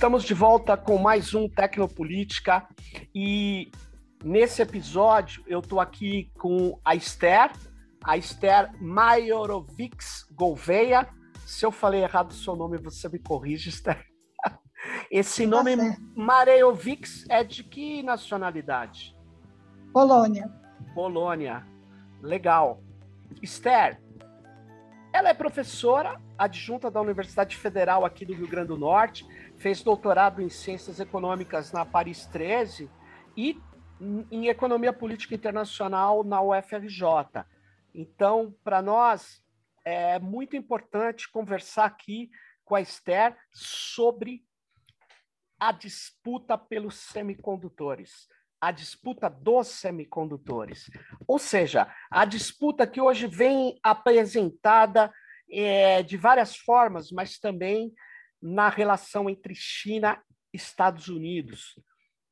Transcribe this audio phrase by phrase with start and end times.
[0.00, 2.66] Estamos de volta com mais um Tecnopolítica
[3.14, 3.70] e
[4.24, 7.52] nesse episódio eu estou aqui com a Esther,
[8.02, 11.06] a Esther Majorovics Gouveia.
[11.44, 14.02] Se eu falei errado o seu nome, você me corrige, Esther.
[15.12, 15.76] Esse tá nome
[16.16, 19.14] Marejovics é de que nacionalidade?
[19.92, 20.50] Polônia.
[20.94, 21.66] Polônia.
[22.22, 22.82] Legal.
[23.42, 24.00] Esther,
[25.12, 29.26] ela é professora adjunta da Universidade Federal aqui do Rio Grande do Norte,
[29.60, 32.90] fez doutorado em Ciências Econômicas na Paris 13
[33.36, 33.60] e
[34.30, 37.44] em Economia Política Internacional na UFRJ.
[37.94, 39.44] Então, para nós,
[39.84, 42.30] é muito importante conversar aqui
[42.64, 44.42] com a Esther sobre
[45.58, 50.90] a disputa pelos semicondutores, a disputa dos semicondutores.
[51.26, 55.12] Ou seja, a disputa que hoje vem apresentada
[55.52, 57.92] é, de várias formas, mas também
[58.40, 61.74] na relação entre China e Estados Unidos.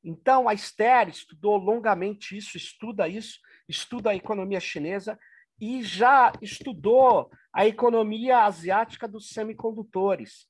[0.03, 5.19] Então, a Esther estudou longamente isso, estuda isso, estuda a economia chinesa
[5.61, 10.47] e já estudou a economia asiática dos semicondutores.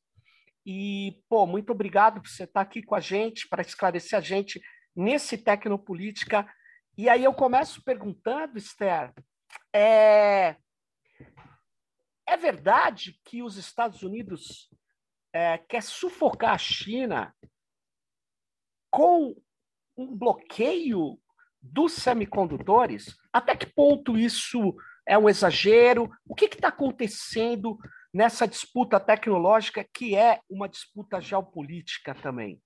[0.64, 4.60] E, pô, muito obrigado por você estar aqui com a gente, para esclarecer a gente
[4.94, 6.46] nesse Tecnopolítica.
[6.96, 9.14] E aí eu começo perguntando, Esther,
[9.72, 10.56] é,
[12.26, 14.68] é verdade que os Estados Unidos
[15.32, 17.34] é, quer sufocar a China
[18.90, 19.34] com
[19.96, 21.18] um bloqueio
[21.60, 23.16] dos semicondutores?
[23.32, 24.74] Até que ponto isso
[25.06, 26.10] é um exagero?
[26.26, 27.78] O que está acontecendo
[28.12, 32.60] nessa disputa tecnológica que é uma disputa geopolítica também?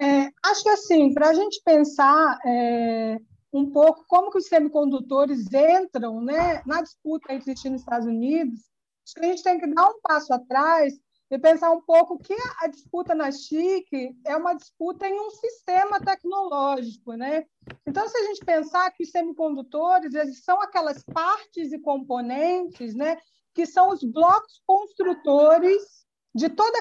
[0.00, 3.18] É, acho que assim, para a gente pensar é,
[3.52, 8.60] um pouco como que os semicondutores entram né, na disputa entre China e Estados Unidos,
[9.04, 10.94] acho que a gente tem que dar um passo atrás
[11.30, 16.00] e pensar um pouco que a disputa na SHIC é uma disputa em um sistema
[16.00, 17.14] tecnológico.
[17.14, 17.44] Né?
[17.86, 23.16] Então, se a gente pensar que os semicondutores eles são aquelas partes e componentes né,
[23.54, 26.04] que são os blocos construtores
[26.34, 26.76] de toda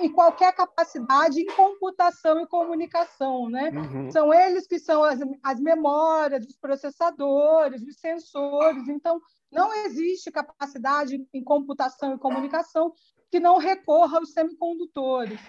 [0.00, 3.70] e qualquer capacidade em computação e comunicação, né?
[3.70, 4.10] Uhum.
[4.10, 8.88] São eles que são as, as memórias, os processadores, os sensores.
[8.88, 9.20] Então,
[9.56, 12.92] não existe capacidade em computação e comunicação
[13.30, 15.40] que não recorra aos semicondutores.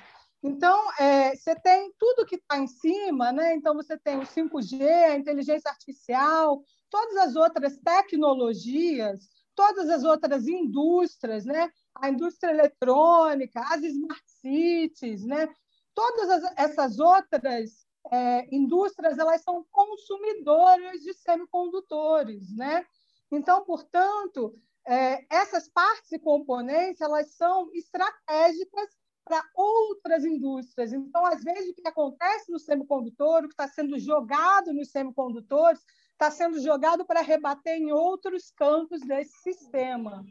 [0.42, 3.54] Então, é, você tem tudo que está em cima, né?
[3.56, 10.48] Então, você tem o 5G, a inteligência artificial, todas as outras tecnologias, todas as outras
[10.48, 11.70] indústrias, né?
[11.96, 15.50] a indústria eletrônica, as smart cities, né?
[15.96, 22.56] todas as, essas outras é, indústrias elas são consumidoras de semicondutores.
[22.56, 22.86] Né?
[23.32, 24.56] Então, portanto,
[24.86, 28.90] é, essas partes e componentes elas são estratégicas
[29.24, 30.94] para outras indústrias.
[30.94, 35.82] Então, às vezes, o que acontece no semicondutor, o que está sendo jogado nos semicondutores,
[36.14, 40.26] está sendo jogado para rebater em outros campos desse sistema.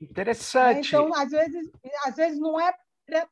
[0.00, 0.88] Interessante.
[0.88, 1.70] Então, às vezes,
[2.04, 2.74] às vezes não é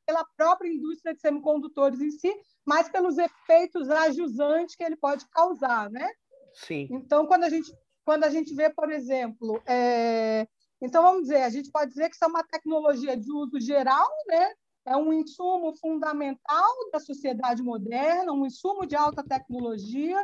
[0.07, 2.33] pela própria indústria de semicondutores em si,
[2.65, 6.09] mas pelos efeitos ajusantes que ele pode causar, né?
[6.53, 6.89] Sim.
[6.91, 7.73] Então, quando a gente,
[8.11, 10.45] quando a gente vê, por exemplo, é...
[10.83, 14.09] então vamos dizer, a gente pode dizer que isso é uma tecnologia de uso geral,
[14.27, 14.53] né?
[14.85, 20.21] É um insumo fundamental da sociedade moderna, um insumo de alta tecnologia,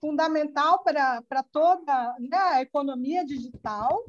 [0.00, 1.22] fundamental para,
[1.52, 4.04] toda né, a economia digital,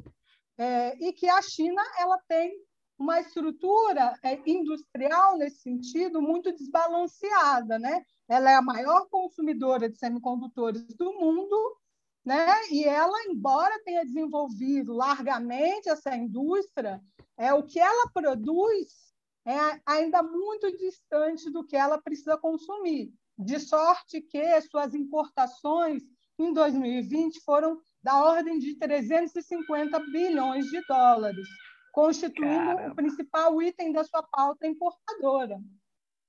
[0.58, 2.52] é, e que a China ela tem
[2.98, 8.04] uma estrutura é, industrial nesse sentido muito desbalanceada, né?
[8.28, 11.79] Ela é a maior consumidora de semicondutores do mundo,
[12.24, 12.46] né?
[12.70, 17.00] E ela, embora tenha desenvolvido largamente essa indústria,
[17.36, 19.10] é o que ela produz
[19.46, 23.12] é ainda muito distante do que ela precisa consumir.
[23.38, 26.02] De sorte que suas importações
[26.38, 31.46] em 2020 foram da ordem de 350 bilhões de dólares,
[31.92, 32.92] constituindo Caramba.
[32.92, 35.58] o principal item da sua pauta importadora.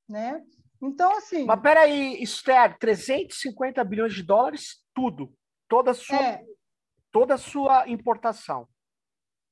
[0.07, 0.43] Né?
[0.81, 1.45] Então, assim.
[1.45, 5.33] Mas peraí, Esther, 350 bilhões de dólares, tudo.
[5.71, 6.45] Toda a sua, é,
[7.09, 8.67] toda sua importação.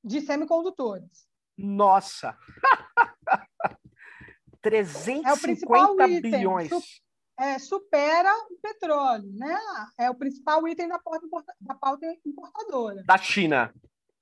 [0.03, 1.29] De semicondutores.
[1.57, 2.37] Nossa!
[4.61, 7.01] 350 é bilhões
[7.39, 9.57] é, supera o petróleo, né?
[9.97, 11.25] É o principal item da pauta,
[11.61, 13.01] da pauta importadora.
[13.05, 13.73] Da China.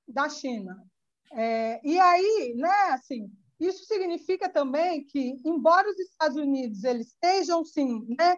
[0.08, 0.88] Da China.
[1.34, 7.66] É, e aí, né, assim, isso significa também que, embora os Estados Unidos eles estejam,
[7.66, 8.38] sim, né,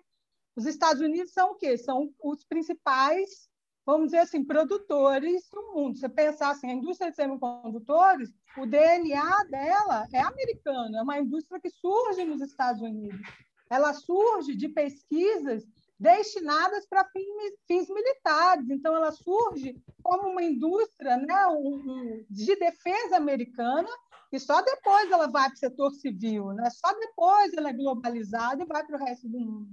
[0.55, 1.77] os Estados Unidos são o quê?
[1.77, 3.48] São os principais,
[3.89, 5.97] vamos dizer assim, produtores do mundo.
[5.97, 11.59] Você pensar assim, a indústria de semicondutores, o DNA dela é americano, é uma indústria
[11.59, 13.19] que surge nos Estados Unidos.
[13.69, 15.63] Ela surge de pesquisas
[15.99, 18.69] destinadas para fins, fins, militares.
[18.69, 21.35] Então, ela surge como uma indústria né,
[22.29, 23.89] de defesa americana
[24.31, 26.69] e só depois ela vai para o setor civil, né?
[26.69, 29.67] só depois ela é globalizada e vai para o resto do mundo.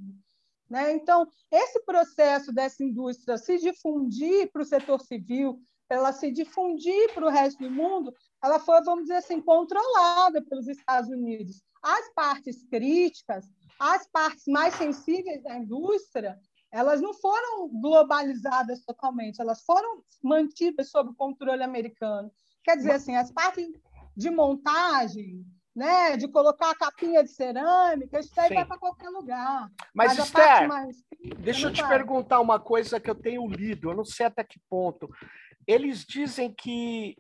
[0.69, 0.93] Né?
[0.93, 7.27] Então, esse processo dessa indústria se difundir para o setor civil, ela se difundir para
[7.27, 11.63] o resto do mundo, ela foi, vamos dizer assim, controlada pelos Estados Unidos.
[11.83, 13.47] As partes críticas,
[13.79, 16.37] as partes mais sensíveis da indústria,
[16.73, 22.31] elas não foram globalizadas totalmente, elas foram mantidas sob controle americano.
[22.65, 23.69] Quer dizer, assim, as partes
[24.17, 25.47] de montagem,
[25.77, 28.55] né, de colocar a capinha de cerâmica, isso aí Sim.
[28.55, 29.71] vai para qualquer lugar.
[29.93, 31.05] Mas, Mas Esther, mais...
[31.39, 34.59] deixa eu te perguntar uma coisa que eu tenho lido, eu não sei até que
[34.71, 35.07] ponto.
[35.67, 37.15] Eles dizem que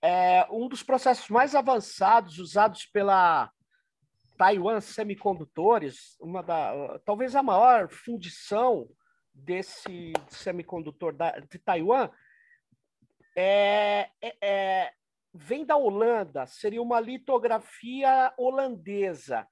[0.00, 3.50] é, um dos processos mais avançados usados pela
[4.38, 8.88] Taiwan Semicondutores, uma da, talvez a maior fundição
[9.34, 12.08] desse semicondutor da, de Taiwan,
[13.36, 14.92] é, é, é,
[15.38, 19.46] vem da Holanda, seria uma litografia holandesa.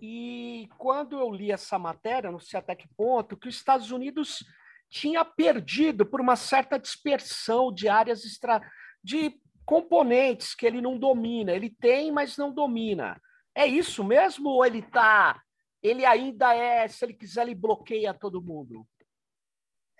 [0.00, 4.44] E quando eu li essa matéria, não sei até que ponto, que os Estados Unidos
[4.88, 8.60] tinha perdido por uma certa dispersão de áreas extra,
[9.04, 11.52] de componentes que ele não domina.
[11.52, 13.20] Ele tem, mas não domina.
[13.54, 15.40] É isso mesmo ou ele tá,
[15.82, 18.86] ele ainda é, se ele quiser, ele bloqueia todo mundo?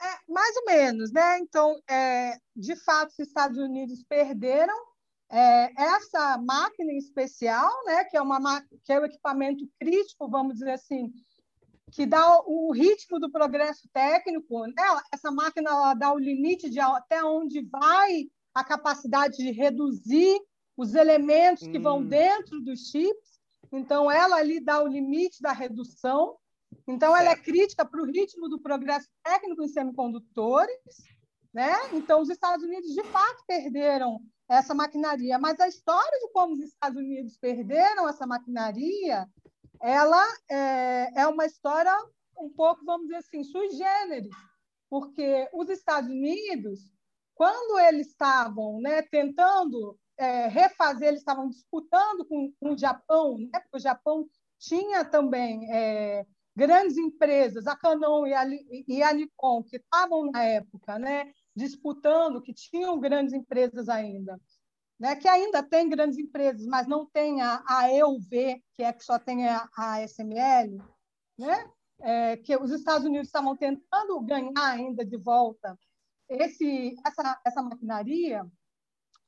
[0.01, 1.39] É, mais ou menos, né?
[1.39, 4.90] Então, é, de fato, os Estados Unidos perderam
[5.31, 8.05] é, essa máquina especial, né?
[8.05, 11.13] Que é uma que é o equipamento crítico, vamos dizer assim,
[11.93, 14.83] que dá o ritmo do progresso técnico, né?
[15.13, 20.41] Essa máquina ela dá o limite de até onde vai a capacidade de reduzir
[20.77, 22.07] os elementos que vão hum.
[22.07, 23.39] dentro dos chips.
[23.73, 26.37] Então, ela ali dá o limite da redução.
[26.89, 30.75] Então, ela é crítica para o ritmo do progresso técnico em semicondutores.
[31.53, 31.73] Né?
[31.93, 35.39] Então, os Estados Unidos, de fato, perderam essa maquinaria.
[35.39, 39.27] Mas a história de como os Estados Unidos perderam essa maquinaria,
[39.81, 41.93] ela é, é uma história
[42.39, 44.35] um pouco, vamos dizer assim, sui generis,
[44.89, 46.81] porque os Estados Unidos,
[47.35, 53.61] quando eles estavam né, tentando é, refazer, eles estavam disputando com, com o Japão, né?
[53.61, 54.27] porque o Japão
[54.59, 58.45] tinha também é, grandes empresas, a Canon e a,
[58.87, 64.41] e a Nikon, que estavam na época né, disputando, que tinham grandes empresas ainda,
[64.99, 69.05] né, que ainda tem grandes empresas, mas não tem a, a EUV, que é que
[69.05, 70.79] só tem a, a SML,
[71.39, 71.71] né?
[72.03, 75.79] É, que os Estados Unidos estavam tentando ganhar ainda de volta
[76.31, 78.47] esse, essa, essa maquinaria,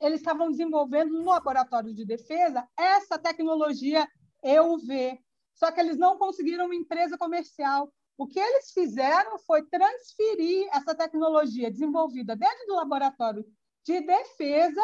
[0.00, 4.08] eles estavam desenvolvendo no laboratório de defesa essa tecnologia
[4.42, 5.18] EUV.
[5.54, 7.92] Só que eles não conseguiram uma empresa comercial.
[8.22, 13.44] O que eles fizeram foi transferir essa tecnologia desenvolvida dentro do laboratório
[13.84, 14.80] de defesa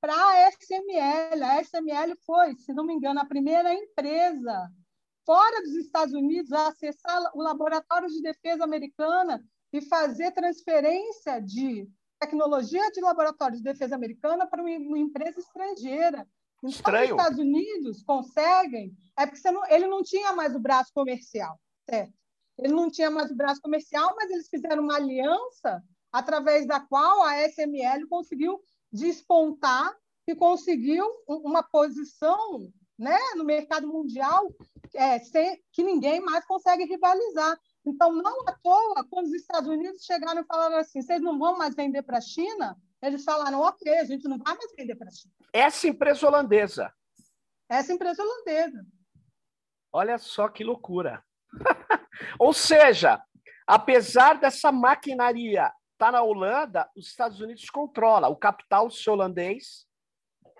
[0.00, 1.44] para a SML.
[1.44, 4.70] A SML foi, se não me engano, a primeira empresa
[5.26, 11.86] fora dos Estados Unidos a acessar o laboratório de defesa americana e fazer transferência de
[12.18, 16.26] tecnologia de laboratório de defesa americana para uma empresa estrangeira.
[16.56, 17.04] Então, Estranho.
[17.04, 22.16] os Estados Unidos conseguem, é porque não, ele não tinha mais o braço comercial, certo?
[22.58, 27.22] Ele não tinha mais o braço comercial, mas eles fizeram uma aliança através da qual
[27.22, 28.60] a SML conseguiu
[28.92, 29.94] despontar
[30.26, 34.52] e conseguiu uma posição né, no mercado mundial
[34.94, 37.58] é, sem, que ninguém mais consegue rivalizar.
[37.86, 41.56] Então, não à toa, quando os Estados Unidos chegaram e falaram assim: vocês não vão
[41.56, 42.76] mais vender para a China?
[43.00, 45.32] Eles falaram: ok, a gente não vai mais vender para a China.
[45.52, 46.92] Essa empresa holandesa.
[47.68, 48.84] Essa empresa holandesa.
[49.92, 51.24] Olha só que loucura.
[52.38, 53.22] Ou seja,
[53.66, 59.86] apesar dessa maquinaria estar tá na Holanda, os Estados Unidos controla o capital holandês,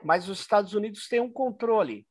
[0.03, 2.07] mas os Estados Unidos têm um controle.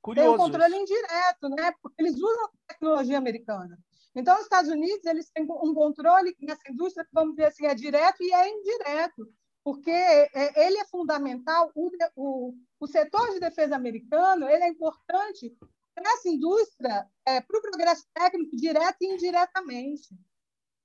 [0.00, 0.28] Curioso.
[0.28, 1.72] Tem um controle indireto, né?
[1.80, 3.78] Porque eles usam a tecnologia americana.
[4.14, 8.22] Então, os Estados Unidos eles têm um controle nessa indústria, vamos dizer assim, é direto
[8.22, 9.26] e é indireto,
[9.64, 11.70] porque é, ele é fundamental.
[11.74, 15.56] O, o, o setor de defesa americano ele é importante
[15.94, 20.08] para essa indústria, é, para o progresso técnico, direto e indiretamente.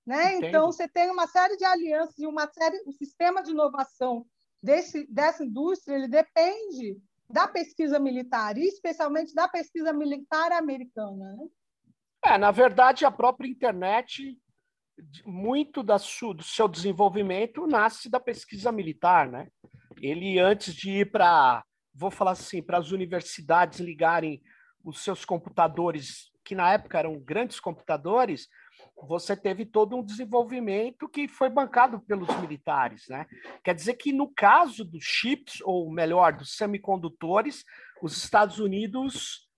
[0.05, 0.35] Né?
[0.37, 4.25] Então, você tem uma série de alianças e uma série, o sistema de inovação
[4.63, 6.97] desse, dessa indústria ele depende
[7.29, 11.35] da pesquisa militar, e especialmente da pesquisa militar americana.
[11.35, 11.47] Né?
[12.25, 14.39] É, na verdade, a própria internet,
[15.25, 19.49] muito da su, do seu desenvolvimento nasce da pesquisa militar, né?
[20.01, 21.63] Ele, antes de ir para
[21.97, 24.39] vou falar assim, para as universidades ligarem
[24.87, 28.47] os seus computadores, que na época eram grandes computadores,
[29.07, 33.27] você teve todo um desenvolvimento que foi bancado pelos militares, né?
[33.63, 37.65] Quer dizer que no caso dos chips, ou melhor, dos semicondutores,
[38.01, 39.49] os Estados Unidos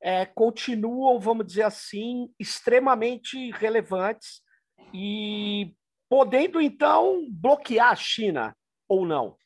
[0.00, 4.40] é, continuam, vamos dizer assim, extremamente relevantes
[4.94, 5.74] e
[6.08, 8.56] podendo então bloquear a China
[8.88, 9.36] ou não.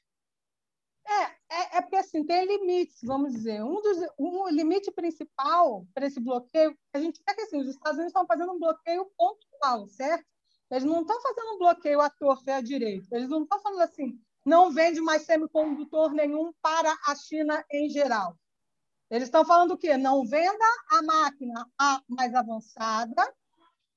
[1.08, 3.62] É, é, é porque assim tem limites, vamos dizer.
[3.62, 7.99] Um dos um limite principal para esse bloqueio, a gente vê que assim, os Estados
[7.99, 10.25] Unidos estão fazendo um bloqueio pontual, certo?
[10.71, 13.14] Eles não estão fazendo um bloqueio à torta e à direita.
[13.14, 18.37] Eles não estão falando assim, não vende mais semicondutor nenhum para a China em geral.
[19.11, 19.99] Eles estão falando o quê?
[19.99, 23.23] Não venda a máquina A mais avançada,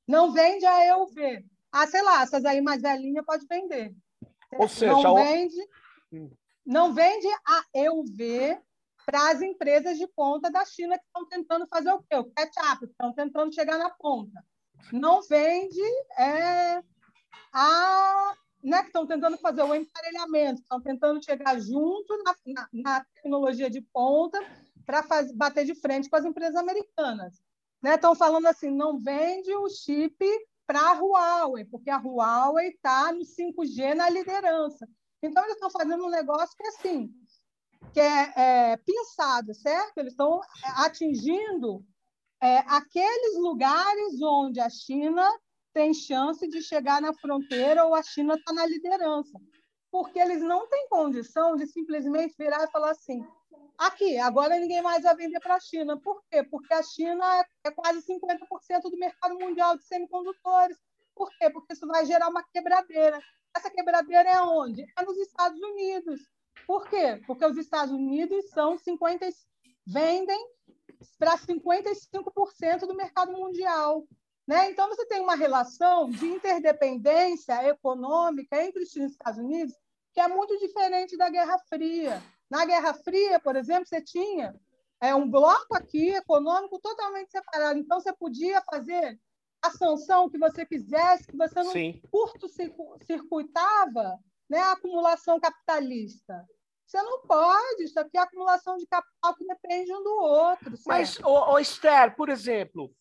[0.05, 1.45] não vende a EUV.
[1.71, 3.95] Ah, sei lá, essas aí mais velhinha pode vender.
[4.53, 5.55] Ou seja, não vende,
[6.11, 6.29] hum.
[6.65, 8.59] Não vende a EUV
[9.05, 12.15] para as empresas de ponta da China que estão tentando fazer o quê?
[12.15, 14.43] O catch-up, estão tentando chegar na ponta.
[14.91, 15.81] Não vende
[16.17, 16.81] é,
[17.53, 23.05] a né, que estão tentando fazer o emparelhamento, estão tentando chegar junto na, na, na
[23.13, 24.39] tecnologia de ponta
[24.85, 25.03] para
[25.35, 27.39] bater de frente com as empresas americanas.
[27.83, 28.17] Estão né?
[28.17, 30.17] falando assim, não vende o chip
[30.65, 34.87] para a Huawei, porque a Huawei está no 5G na liderança.
[35.21, 37.09] Então, eles estão fazendo um negócio que é assim,
[37.93, 39.97] que é, é pensado, certo?
[39.97, 40.41] Eles estão
[40.77, 41.83] atingindo
[42.41, 45.27] é, aqueles lugares onde a China
[45.73, 49.39] tem chance de chegar na fronteira ou a China está na liderança.
[49.91, 53.25] Porque eles não têm condição de simplesmente virar e falar assim:
[53.77, 55.99] Aqui, agora ninguém mais vai vender para a China.
[55.99, 56.43] Por quê?
[56.43, 60.77] Porque a China é quase 50% do mercado mundial de semicondutores.
[61.13, 61.49] Por quê?
[61.49, 63.21] Porque isso vai gerar uma quebradeira.
[63.55, 64.85] Essa quebradeira é onde?
[64.97, 66.21] É nos Estados Unidos.
[66.67, 67.21] Por quê?
[67.27, 69.27] Porque os Estados Unidos são 50,
[69.85, 70.39] vendem
[71.19, 74.07] para 55% do mercado mundial.
[74.47, 74.69] Né?
[74.69, 79.73] Então, você tem uma relação de interdependência econômica entre os Estados Unidos
[80.15, 82.23] que é muito diferente da Guerra Fria.
[82.49, 84.55] Na Guerra Fria, por exemplo, você tinha
[85.01, 87.77] é, um bloco aqui econômico totalmente separado.
[87.77, 89.19] Então, você podia fazer
[89.67, 91.73] a sanção que você quisesse, que você não
[92.09, 94.17] curto-circuitava
[94.49, 96.45] né, a acumulação capitalista.
[96.85, 100.77] Você não pode, isso aqui é acumulação de capital que depende um do outro.
[100.77, 100.87] Certo?
[100.87, 102.93] Mas, ô, ô Esther, por exemplo,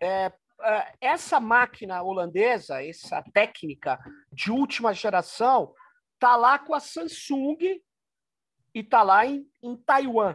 [0.00, 0.32] é,
[0.62, 3.98] é, essa máquina holandesa, essa técnica
[4.32, 5.74] de última geração,
[6.14, 7.82] está lá com a Samsung e
[8.74, 10.34] está lá em, em Taiwan.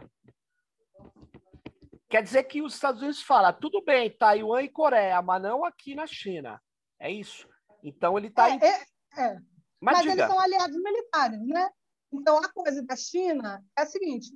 [2.12, 5.94] Quer dizer que os Estados Unidos falam, tudo bem, Taiwan e Coreia, mas não aqui
[5.94, 6.60] na China.
[7.00, 7.48] É isso.
[7.82, 8.50] Então ele está.
[8.50, 8.62] É, em...
[8.62, 9.38] é, é.
[9.80, 11.70] Mas, mas eles são aliados militares, né?
[12.12, 14.30] Então a coisa da China é a seguinte: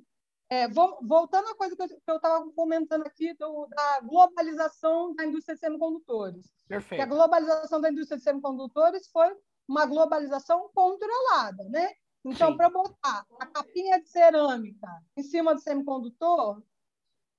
[0.49, 5.61] é, voltando à coisa que eu estava comentando aqui do, da globalização da indústria de
[5.61, 6.49] semicondutores.
[6.67, 6.99] Perfeito.
[6.99, 9.31] Que a globalização da indústria de semicondutores foi
[9.67, 11.91] uma globalização controlada, né?
[12.25, 16.63] Então, para botar a capinha de cerâmica em cima do semicondutor,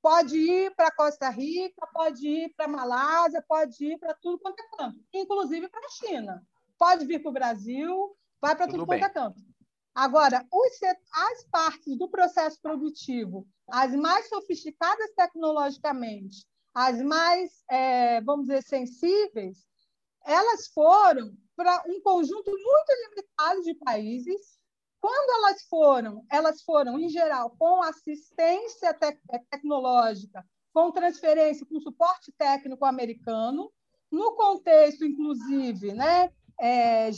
[0.03, 4.77] pode ir para Costa Rica, pode ir para Malásia, pode ir para tudo quanto é
[4.77, 6.47] canto, inclusive para a China.
[6.79, 9.41] Pode vir para o Brasil, vai para tudo, tudo quanto é canto.
[9.95, 10.81] Agora, os,
[11.13, 19.67] as partes do processo produtivo, as mais sofisticadas tecnologicamente, as mais, é, vamos dizer, sensíveis,
[20.25, 24.58] elas foram para um conjunto muito limitado de países
[25.01, 28.97] quando elas foram, elas foram, em geral, com assistência
[29.31, 33.73] é, tecnológica, com transferência, com suporte técnico americano,
[34.11, 37.11] no contexto, inclusive, né, é,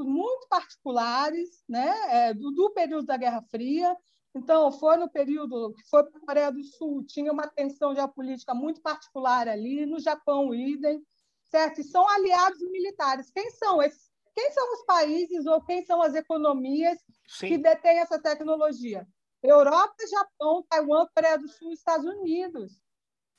[0.00, 3.96] muito particulares, né, é, do, do, período da Guerra Fria.
[4.34, 8.54] Então, foi no período que foi para a Coreia do Sul, tinha uma tensão geopolítica
[8.54, 11.02] muito particular ali, no Japão, idem,
[11.50, 11.80] certo?
[11.80, 13.30] E são aliados militares.
[13.30, 17.48] Quem são esses quem são os países ou quem são as economias Sim.
[17.48, 19.06] que detêm essa tecnologia?
[19.42, 22.80] Europa, Japão, Taiwan, Coreia do Sul, Estados Unidos.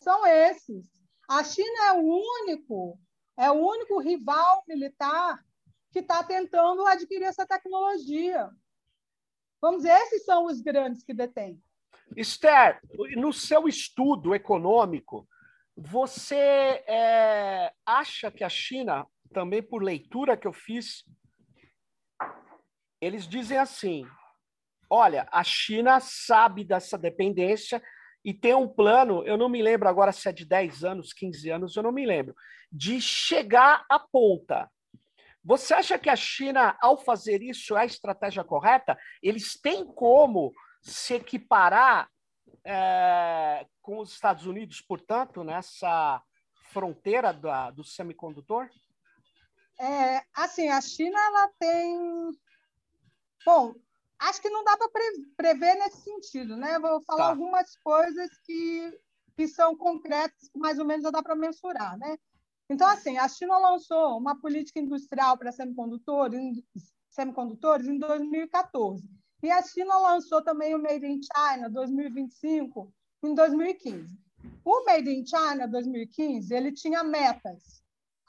[0.01, 0.89] São esses.
[1.29, 2.03] A China é o
[2.41, 3.00] único,
[3.38, 5.39] é o único rival militar
[5.91, 8.50] que está tentando adquirir essa tecnologia.
[9.62, 11.62] Vamos dizer, esses são os grandes que detêm.
[12.15, 12.81] Esther,
[13.15, 15.27] no seu estudo econômico,
[15.75, 21.04] você é, acha que a China também por leitura que eu fiz,
[23.02, 24.06] eles dizem assim:
[24.90, 27.82] olha, a China sabe dessa dependência
[28.24, 31.50] e tem um plano, eu não me lembro agora se é de 10 anos, 15
[31.50, 32.36] anos, eu não me lembro,
[32.72, 34.70] de chegar à ponta.
[35.44, 38.96] Você acha que a China, ao fazer isso, é a estratégia correta?
[39.24, 42.08] Eles têm como se equiparar
[42.64, 46.22] é, com os Estados Unidos, portanto, nessa
[46.72, 48.70] fronteira da, do semicondutor?
[49.80, 52.32] É, assim, a China ela tem.
[53.46, 53.74] Bom,
[54.20, 54.90] acho que não dá para
[55.36, 56.80] prever nesse sentido, né?
[56.80, 57.30] Vou falar tá.
[57.30, 59.00] algumas coisas que,
[59.36, 62.18] que são concretas, que mais ou menos já dá para mensurar, né?
[62.70, 66.63] Então, assim, a China lançou uma política industrial para semicondutores,
[67.10, 69.04] semicondutores em 2014.
[69.44, 74.18] E a China lançou também o Made in China 2025 em 2015.
[74.63, 77.81] O Made in China 2015 ele tinha metas.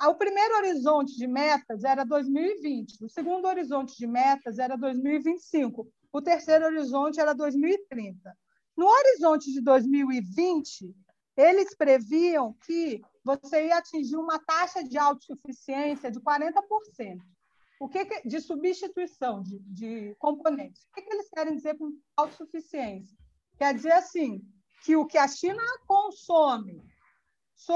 [0.04, 6.20] O primeiro horizonte de metas era 2020, o segundo horizonte de metas era 2025, o
[6.20, 8.36] terceiro horizonte era 2030.
[8.76, 10.92] No horizonte de 2020,
[11.36, 17.20] eles previam que você ia atingir uma taxa de autossuficiência de 40%.
[17.80, 20.82] O que, que de substituição de, de componentes?
[20.82, 23.16] O que, que eles querem dizer com autossuficiência?
[23.56, 24.42] Quer dizer assim
[24.84, 26.82] que o que a China consome,
[27.54, 27.72] so,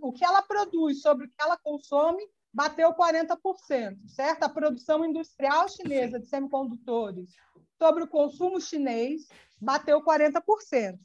[0.00, 4.44] o que ela produz sobre o que ela consome, bateu 40%, certo?
[4.44, 7.34] A produção industrial chinesa de semicondutores
[7.76, 9.26] sobre o consumo chinês
[9.60, 10.98] bateu 40%.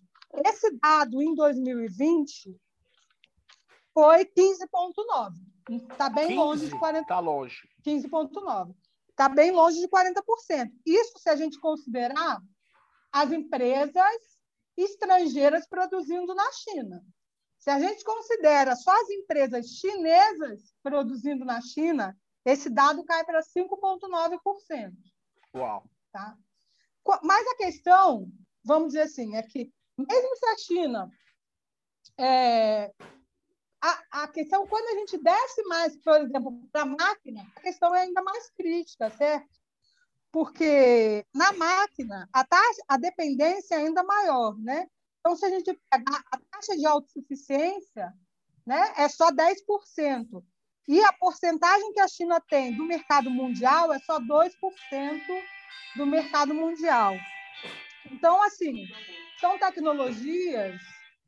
[0.46, 2.56] Esse dado em 2020
[3.94, 5.34] foi 15,9%.
[5.92, 7.02] Está bem 15, longe de 40%.
[7.02, 7.70] Está longe.
[7.86, 8.76] 15,9%.
[9.10, 10.72] Está bem longe de 40%.
[10.86, 12.42] Isso se a gente considerar
[13.12, 14.40] as empresas
[14.78, 17.04] estrangeiras produzindo na China.
[17.60, 23.42] Se a gente considera só as empresas chinesas produzindo na China, esse dado cai para
[23.42, 24.94] 5,9%.
[25.56, 25.84] Uau!
[26.12, 26.38] Tá?
[27.24, 28.32] Mas a questão,
[28.63, 31.12] vamos dizer assim, é que mesmo se a China
[32.18, 32.94] é,
[33.82, 37.96] a, a questão, quando a gente desce mais, por exemplo, para a máquina, a questão
[37.96, 39.50] é ainda mais crítica, certo?
[40.31, 44.86] Porque na máquina, a, taxa, a dependência é ainda maior, né?
[45.20, 48.14] Então, se a gente pegar a taxa de autossuficiência,
[48.66, 50.44] né, é só 10%.
[50.88, 54.51] E a porcentagem que a China tem do mercado mundial é só 2%
[55.96, 57.14] do mercado mundial.
[58.12, 58.88] Então, assim,
[59.40, 60.82] são tecnologias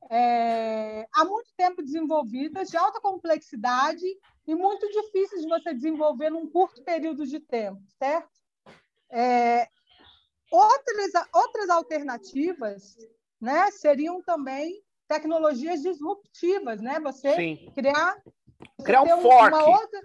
[0.09, 4.05] é, há muito tempo desenvolvidas, de alta complexidade
[4.47, 8.31] e muito difíceis de você desenvolver num curto período de tempo, certo?
[9.11, 9.67] É,
[10.51, 12.97] outras, outras alternativas
[13.41, 16.99] né, seriam também tecnologias disruptivas, né?
[17.01, 17.71] Você Sim.
[17.75, 18.15] criar,
[18.77, 19.55] você criar um fork.
[19.55, 19.99] Uma outra,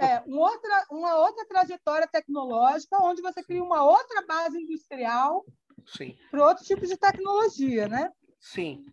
[0.00, 5.44] é, uma, outra, uma outra trajetória tecnológica onde você cria uma outra base industrial
[6.30, 8.10] para outro tipo de tecnologia, né?
[8.40, 8.84] Sim.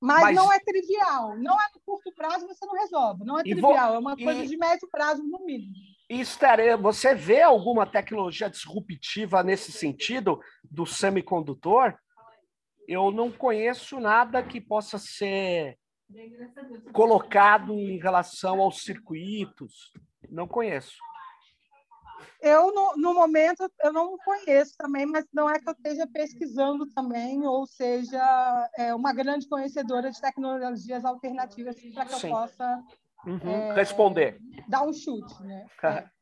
[0.00, 1.36] Mas, Mas, não é trivial.
[1.38, 3.24] Não é no curto prazo, você não resolve.
[3.24, 3.88] Não é trivial.
[3.88, 3.94] Vou...
[3.94, 4.48] É uma coisa e...
[4.48, 5.72] de médio prazo, no mínimo.
[6.08, 11.96] Esther, você vê alguma tecnologia disruptiva nesse sentido do semicondutor?
[12.86, 15.78] Eu não conheço nada que possa ser
[16.92, 19.92] colocado em relação aos circuitos.
[20.28, 20.96] Não conheço.
[22.40, 26.86] Eu, no, no, momento, eu não conheço também, mas não é que eu esteja pesquisando
[26.92, 32.26] também, ou seja, é uma grande conhecedora de tecnologias alternativas para que Sim.
[32.28, 32.82] eu possa
[33.26, 33.48] uhum.
[33.48, 34.38] é, responder.
[34.68, 35.66] Dar um chute, né?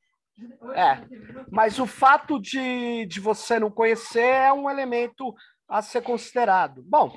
[0.75, 1.07] É.
[1.51, 5.35] mas o fato de, de você não conhecer é um elemento
[5.71, 6.83] a ser considerado.
[6.83, 7.17] Bom,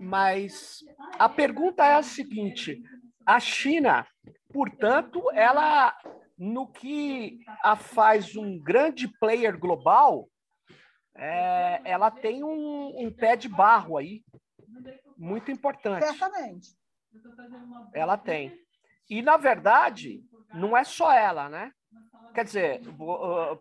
[0.00, 0.78] mas
[1.18, 2.80] a pergunta é a seguinte:
[3.26, 4.06] a China,
[4.52, 5.94] portanto, ela
[6.38, 10.28] no que a faz um grande player global,
[11.16, 14.22] é, ela tem um, um, pé de barro aí,
[15.16, 16.06] muito importante.
[16.06, 16.68] Certamente.
[17.92, 18.56] Ela tem.
[19.10, 20.22] E, na verdade,
[20.54, 21.72] não é só ela, né?
[22.32, 22.80] Quer dizer,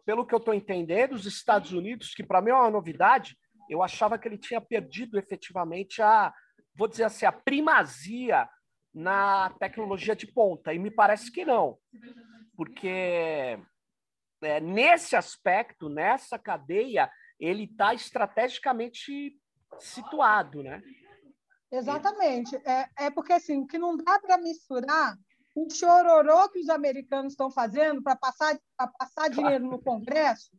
[0.05, 3.35] pelo que eu estou entendendo, os Estados Unidos, que para mim é uma novidade,
[3.69, 6.33] eu achava que ele tinha perdido efetivamente a,
[6.75, 8.49] vou dizer assim, a primazia
[8.93, 11.77] na tecnologia de ponta, e me parece que não
[12.57, 13.59] porque
[14.41, 19.39] é, nesse aspecto, nessa cadeia, ele está estrategicamente
[19.79, 20.81] situado, né?
[21.71, 22.55] Exatamente.
[22.65, 25.15] É, é porque assim, que não dá para misturar
[25.55, 28.57] o chororô que os americanos estão fazendo para passar,
[28.97, 30.51] passar dinheiro no Congresso,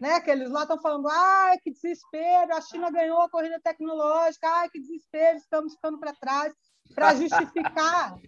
[0.00, 0.20] né?
[0.20, 4.68] Que eles lá estão falando, ai, que desespero, a China ganhou a corrida tecnológica, ai,
[4.68, 6.52] que desespero, estamos ficando para trás
[6.94, 8.18] para justificar,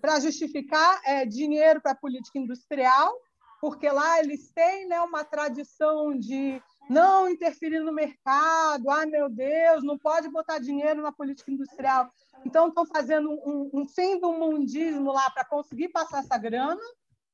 [0.00, 3.14] para justificar é, dinheiro para a política industrial,
[3.60, 9.82] porque lá eles têm né, uma tradição de não interferir no mercado, ai meu Deus,
[9.82, 12.10] não pode botar dinheiro na política industrial.
[12.44, 16.80] Então estão fazendo um, um fim do mundismo lá para conseguir passar essa grana,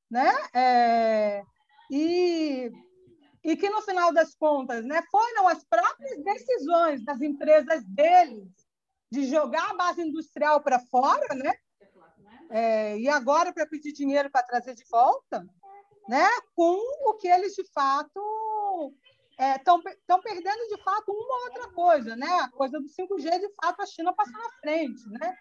[0.09, 0.33] né?
[0.55, 1.43] É,
[1.91, 2.71] e
[3.43, 8.49] e que, no final das contas, né, foram as próprias decisões das empresas deles
[9.11, 11.53] de jogar a base industrial para fora, né?
[12.51, 15.47] É, e agora para pedir dinheiro para trazer de volta,
[16.09, 16.29] né?
[16.55, 18.95] Com o que eles de fato
[19.57, 22.29] estão é, perdendo de fato uma ou outra coisa, né?
[22.41, 25.35] A coisa do 5G, de fato, a China passa na frente, né?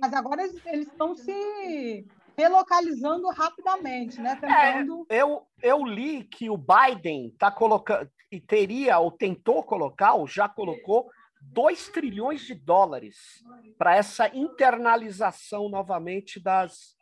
[0.00, 2.06] Mas agora eles estão se
[2.36, 4.36] relocalizando rapidamente, né?
[4.36, 5.06] Tentando...
[5.08, 10.26] É, eu, eu li que o Biden está colocando, e teria, ou tentou colocar, ou
[10.26, 13.16] já colocou, 2 trilhões de dólares
[13.78, 16.96] para essa internalização novamente das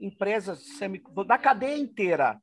[0.00, 0.64] empresas
[1.26, 2.40] da cadeia inteira,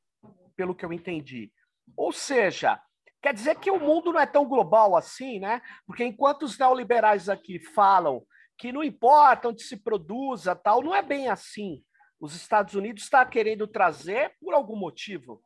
[0.56, 1.52] pelo que eu entendi.
[1.98, 2.80] Ou seja,
[3.22, 5.62] quer dizer que o mundo não é tão global assim, né?
[5.86, 8.24] Porque enquanto os neoliberais aqui falam
[8.58, 11.84] que não importa onde se produza, tal, não é bem assim
[12.22, 15.42] os Estados Unidos está querendo trazer por algum motivo,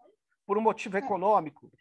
[0.46, 1.72] por um motivo econômico.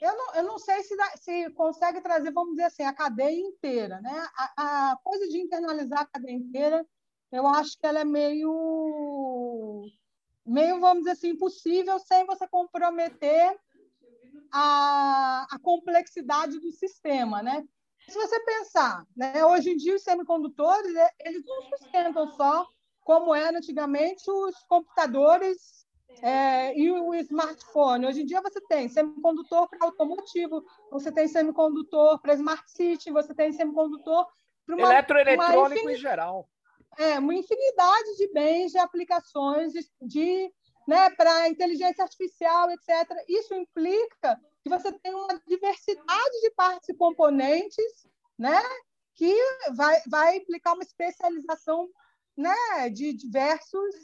[0.00, 3.36] Eu não, eu não sei se, dá, se consegue trazer, vamos dizer assim, a cadeia
[3.36, 4.00] inteira.
[4.00, 4.28] Né?
[4.36, 6.86] A, a, coisa de internalizar a cadeia inteira,
[7.32, 9.82] eu acho que ela é meio,
[10.46, 13.58] meio vamos dizer assim, impossível sem você comprometer
[14.52, 17.42] a, a complexidade do sistema.
[17.42, 17.66] Né?
[18.08, 22.68] Se você pensar, né, hoje em dia os semicondutores, eles não sustentam só
[23.04, 25.84] como era antigamente os computadores
[26.22, 28.06] é, e o smartphone.
[28.06, 33.34] Hoje em dia você tem semicondutor para automotivo, você tem semicondutor para smart city, você
[33.34, 34.26] tem semicondutor
[34.66, 36.48] para uma eletroeletrônico uma em geral.
[36.96, 40.52] É, uma infinidade de bens, de aplicações, de, de
[40.86, 43.10] né, para inteligência artificial, etc.
[43.28, 48.62] Isso implica que você tem uma diversidade de partes e componentes, né,
[49.14, 49.34] que
[49.74, 51.88] vai, vai implicar uma especialização
[52.36, 53.94] né, de diversos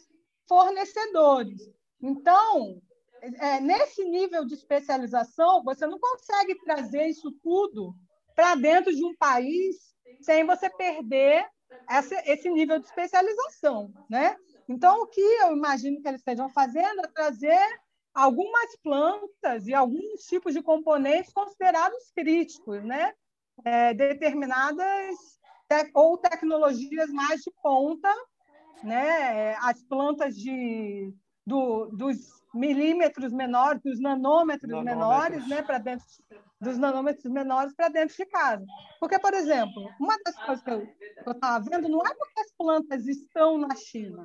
[0.48, 1.60] fornecedores.
[2.00, 2.80] Então,
[3.20, 7.94] é, nesse nível de especialização, você não consegue trazer isso tudo
[8.34, 11.46] para dentro de um país sem você perder
[11.88, 14.36] essa, esse nível de especialização, né?
[14.68, 17.80] Então, o que eu imagino que eles estejam fazendo é trazer
[18.14, 23.12] algumas plantas e alguns tipos de componentes considerados críticos, né?
[23.64, 25.39] É, determinadas
[25.70, 28.12] te ou tecnologias mais de ponta,
[28.82, 29.54] né?
[29.60, 31.14] as plantas de,
[31.46, 32.18] do, dos
[32.52, 34.98] milímetros menores, dos nanômetros, nanômetros.
[34.98, 35.62] menores, né?
[35.62, 36.04] para dentro
[36.60, 38.64] dos nanômetros menores para dentro de casa.
[38.98, 43.06] Porque, por exemplo, uma das coisas que eu estava vendo não é porque as plantas
[43.06, 44.24] estão na China.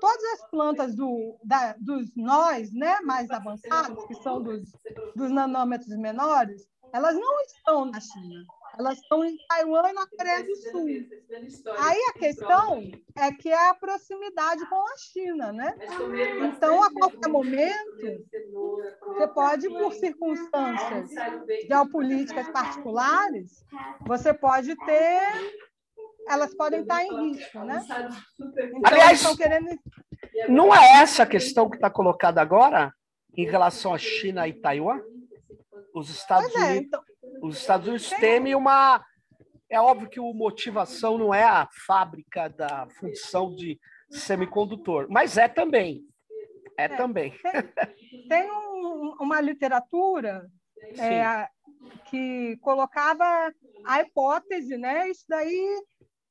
[0.00, 4.72] Todas as plantas do, da, dos nós né, mais avançados, que são dos,
[5.14, 8.44] dos nanômetros menores, elas não estão na China.
[8.78, 10.86] Elas estão em Taiwan e na Coreia do Sul.
[11.78, 12.82] Aí a questão
[13.16, 15.74] é que é a proximidade com a China, né?
[16.46, 18.24] Então, a qualquer momento,
[19.04, 21.10] você pode, por circunstâncias
[21.66, 23.64] geopolíticas particulares,
[24.06, 25.58] você pode ter
[26.28, 27.82] elas podem estar em risco, né?
[28.38, 29.78] Então, Aliás, querendo...
[30.48, 32.92] não é essa a questão que está colocada agora
[33.34, 35.00] em relação à China e Taiwan?
[35.94, 36.86] Os Estados é, Unidos.
[36.86, 37.02] Então,
[37.42, 39.04] os Estados Unidos temem uma.
[39.70, 43.78] É óbvio que a motivação não é a fábrica da função de
[44.10, 46.02] semicondutor, mas é também.
[46.76, 47.34] É, é também.
[47.42, 50.48] Tem, tem um, uma literatura
[50.98, 51.48] é,
[52.06, 53.52] que colocava
[53.84, 55.10] a hipótese, né?
[55.10, 55.82] Isso daí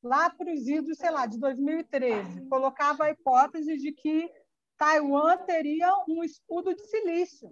[0.02, 4.30] lá para os idos, sei lá, de 2013, colocava a hipótese de que
[4.78, 7.50] Taiwan teria um escudo de silício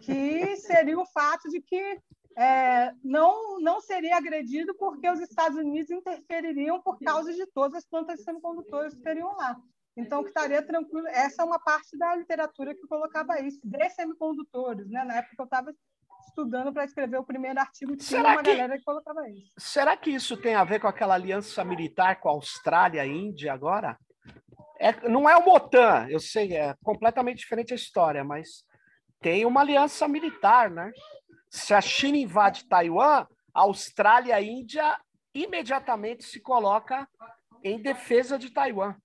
[0.00, 2.00] que seria o fato de que
[2.36, 7.86] é, não, não seria agredido porque os Estados Unidos interfeririam por causa de todas as
[7.86, 9.56] plantas de semicondutores que teriam lá.
[9.96, 11.06] Então, que estaria tranquilo.
[11.08, 14.88] Essa é uma parte da literatura que colocava isso, de semicondutores.
[14.88, 15.04] Né?
[15.04, 15.74] Na época eu estava
[16.26, 19.52] estudando para escrever o primeiro artigo, tinha será uma que, galera que colocava isso.
[19.58, 23.06] Será que isso tem a ver com aquela aliança militar com a Austrália e a
[23.06, 23.98] Índia agora?
[24.82, 28.64] É, não é o OTAN, eu sei, é completamente diferente a história, mas
[29.20, 30.90] tem uma aliança militar, né?
[31.48, 34.98] Se a China invade Taiwan, a Austrália e a Índia
[35.32, 37.08] imediatamente se coloca
[37.62, 38.96] em defesa de Taiwan.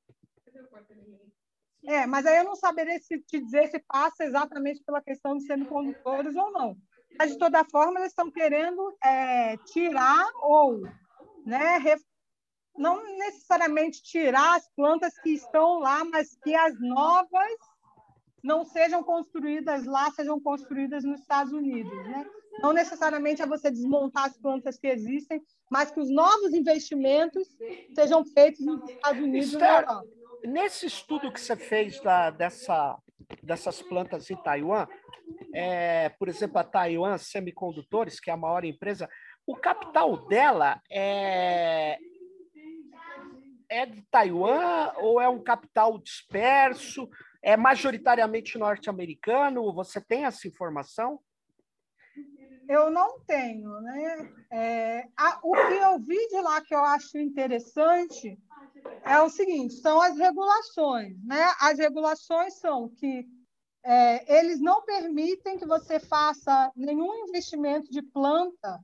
[1.86, 5.46] É, mas aí eu não saberia se te dizer se passa exatamente pela questão de
[5.46, 6.76] semicondutores ou não.
[7.20, 10.82] Mas, de toda forma, eles estão querendo é, tirar ou
[11.46, 11.78] né,
[12.78, 17.54] não necessariamente tirar as plantas que estão lá, mas que as novas
[18.44, 21.92] não sejam construídas lá, sejam construídas nos Estados Unidos.
[22.06, 22.26] Né?
[22.62, 27.48] Não necessariamente é você desmontar as plantas que existem, mas que os novos investimentos
[27.94, 30.04] sejam feitos nos Estados Unidos e na Europa.
[30.44, 32.98] Nesse estudo que você fez da, dessa
[33.44, 34.88] dessas plantas em Taiwan,
[35.54, 39.10] é, por exemplo, a Taiwan Semicondutores, que é a maior empresa,
[39.46, 41.98] o capital dela é,
[43.70, 47.10] é de Taiwan ou é um capital disperso?
[47.42, 49.74] É majoritariamente norte-americano?
[49.74, 51.20] Você tem essa informação?
[52.68, 54.34] Eu não tenho, né?
[54.52, 58.38] É, a, o que eu vi de lá que eu acho interessante
[59.04, 61.54] é o seguinte: são as regulações, né?
[61.62, 63.26] As regulações são que
[63.86, 68.80] é, eles não permitem que você faça nenhum investimento de planta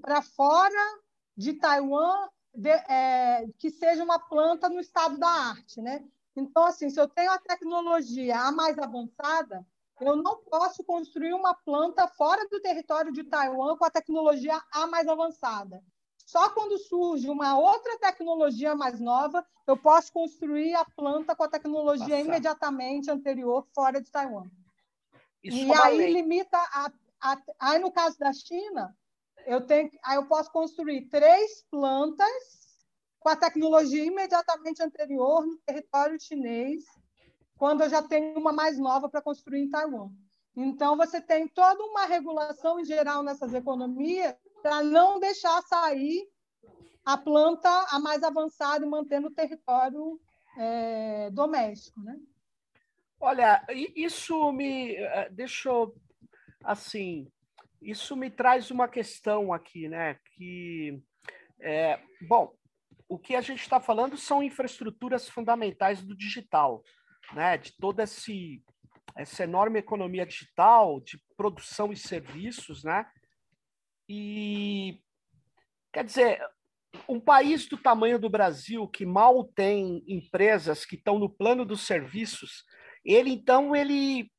[0.00, 0.98] para fora
[1.36, 6.04] de Taiwan de, é, que seja uma planta no estado da arte, né?
[6.34, 9.66] Então, assim, se eu tenho a tecnologia a mais avançada,
[10.00, 14.86] eu não posso construir uma planta fora do território de Taiwan com a tecnologia a
[14.86, 15.82] mais avançada.
[16.26, 21.48] Só quando surge uma outra tecnologia mais nova, eu posso construir a planta com a
[21.48, 22.28] tecnologia Nossa.
[22.28, 24.50] imediatamente anterior fora de Taiwan.
[25.42, 26.12] Isso e aí lei.
[26.12, 26.90] limita a,
[27.20, 28.94] a, aí no caso da China,
[29.46, 32.66] eu tenho, aí eu posso construir três plantas
[33.20, 36.84] com a tecnologia imediatamente anterior no território chinês,
[37.56, 40.10] quando eu já tenho uma mais nova para construir em Taiwan.
[40.54, 46.28] Então, você tem toda uma regulação em geral nessas economias para não deixar sair
[47.04, 50.20] a planta a mais avançada e mantendo o território
[50.58, 52.18] é, doméstico, né?
[53.20, 55.70] Olha, isso me eh, deixa
[56.62, 57.30] assim
[57.80, 60.18] isso me traz uma questão aqui, né?
[60.34, 61.00] Que,
[61.60, 62.54] é, bom,
[63.08, 66.82] o que a gente está falando são infraestruturas fundamentais do digital,
[67.32, 67.56] né?
[67.56, 68.62] De toda esse,
[69.16, 73.06] essa enorme economia digital, de produção e serviços, né?
[74.08, 75.00] E
[75.92, 76.40] quer dizer,
[77.08, 81.86] um país do tamanho do Brasil que mal tem empresas que estão no plano dos
[81.86, 82.64] serviços,
[83.04, 84.30] ele então ele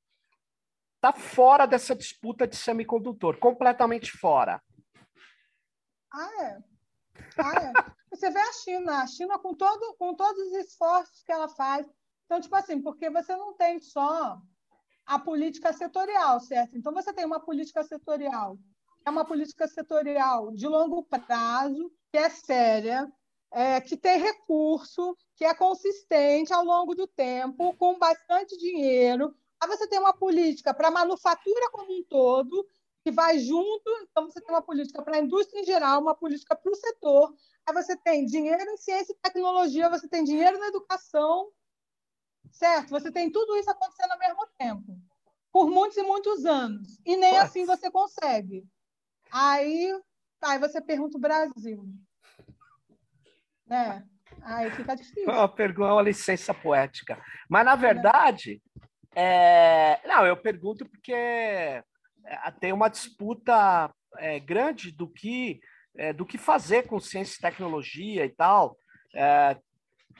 [0.97, 4.62] está fora dessa disputa de semicondutor, completamente fora.
[6.12, 6.57] Ah, é?
[7.38, 7.73] Ah, é.
[8.12, 11.88] Você vê a China, a China com, todo, com todos os esforços que ela faz.
[12.25, 14.41] Então, tipo assim, porque você não tem só
[15.05, 16.77] a política setorial, certo?
[16.77, 18.57] Então, você tem uma política setorial,
[19.05, 23.10] é uma política setorial de longo prazo, que é séria,
[23.51, 29.67] é, que tem recurso, que é consistente ao longo do tempo, com bastante dinheiro, Aí
[29.67, 32.67] você tem uma política para a manufatura como um todo,
[33.04, 36.56] que vai junto, então você tem uma política para a indústria em geral, uma política
[36.56, 37.34] para o setor.
[37.65, 41.50] Aí você tem dinheiro em ciência e tecnologia, você tem dinheiro na educação,
[42.52, 42.89] certo?
[42.89, 45.00] Você tem tudo isso acontecendo ao mesmo tempo,
[45.52, 47.00] por muitos e muitos anos.
[47.06, 47.46] E nem Nossa.
[47.46, 48.67] assim você consegue.
[49.32, 49.98] Aí,
[50.41, 51.86] aí você pergunta o Brasil.
[53.70, 54.04] É,
[54.41, 55.32] aí fica difícil.
[55.32, 57.22] Uma pergunta, uma licença poética.
[57.50, 58.62] Mas, na verdade,
[59.19, 61.84] é, não, eu pergunto porque é,
[62.60, 65.60] tem uma disputa é, grande do que,
[65.95, 68.77] é, do que fazer com ciência e tecnologia e tal.
[69.15, 69.58] É,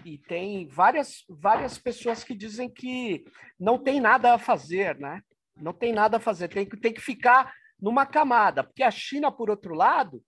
[0.04, 3.24] e tem várias, várias pessoas que dizem que
[3.60, 5.22] não tem nada a fazer, né?
[5.56, 8.64] Não tem nada a fazer, tem, tem que ficar numa camada.
[8.64, 10.24] Porque a China, por outro lado,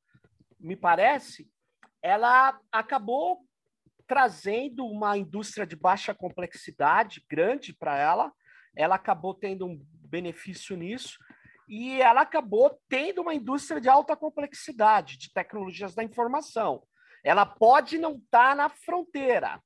[0.60, 1.50] me parece,
[2.04, 3.40] ela acabou
[4.06, 8.32] trazendo uma indústria de baixa complexidade grande para ela,
[8.80, 11.20] ela acabou tendo um benefício nisso
[11.68, 16.82] e ela acabou tendo uma indústria de alta complexidade, de tecnologias da informação.
[17.22, 19.62] Ela pode não estar tá na fronteira,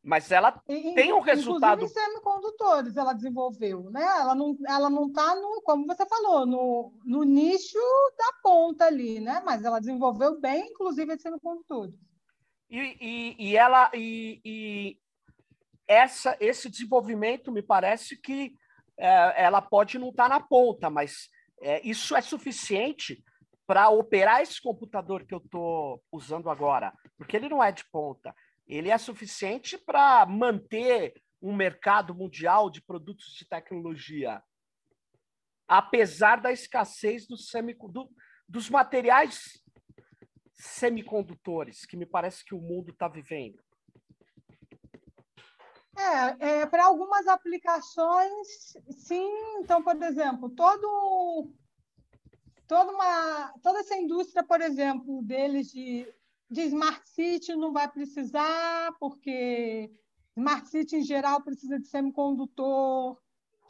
[0.00, 1.82] mas ela e, tem um resultado.
[1.82, 4.04] Inclusive semicondutores ela desenvolveu, né?
[4.04, 7.78] Ela não, ela não está no, como você falou, no, no nicho
[8.16, 9.42] da ponta ali, né?
[9.44, 11.94] Mas ela desenvolveu bem, inclusive, semicondutores.
[12.70, 14.98] E, e, e ela e, e,
[15.86, 18.54] essa, esse desenvolvimento me parece que
[18.98, 21.28] é, ela pode não estar tá na ponta, mas
[21.60, 23.22] é, isso é suficiente
[23.66, 28.34] para operar esse computador que eu estou usando agora, porque ele não é de ponta.
[28.66, 34.42] Ele é suficiente para manter um mercado mundial de produtos de tecnologia,
[35.66, 37.36] apesar da escassez do
[37.88, 38.10] do,
[38.48, 39.62] dos materiais
[40.54, 43.63] semicondutores que me parece que o mundo está vivendo.
[45.96, 49.30] É, é para algumas aplicações, sim.
[49.58, 51.50] Então, por exemplo, todo,
[52.66, 56.06] toda, uma, toda essa indústria, por exemplo, deles de,
[56.50, 59.90] de Smart City não vai precisar, porque
[60.36, 63.16] Smart City, em geral, precisa de semicondutor,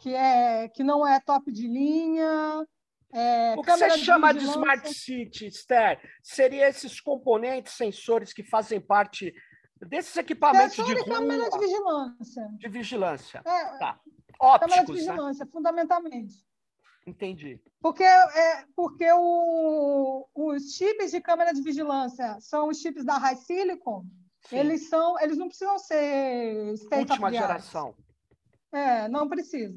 [0.00, 2.66] que, é, que não é top de linha.
[3.12, 6.00] É, o que você chama de, de Smart City, Esther?
[6.22, 9.32] Seria esses componentes, sensores que fazem parte
[9.84, 12.48] Desses equipamentos de rua, câmera de vigilância.
[12.58, 13.42] de vigilância.
[13.44, 14.00] É, Tá.
[14.58, 14.94] câmera de Ópticos, né?
[14.94, 16.34] vigilância, fundamentalmente.
[17.06, 17.60] Entendi.
[17.80, 23.36] Porque, é, porque o, os chips de câmera de vigilância são os chips da High
[23.36, 24.04] Silicon,
[24.48, 24.56] Sim.
[24.56, 27.94] eles são, eles não precisam ser Última geração.
[28.72, 29.74] É, não precisa.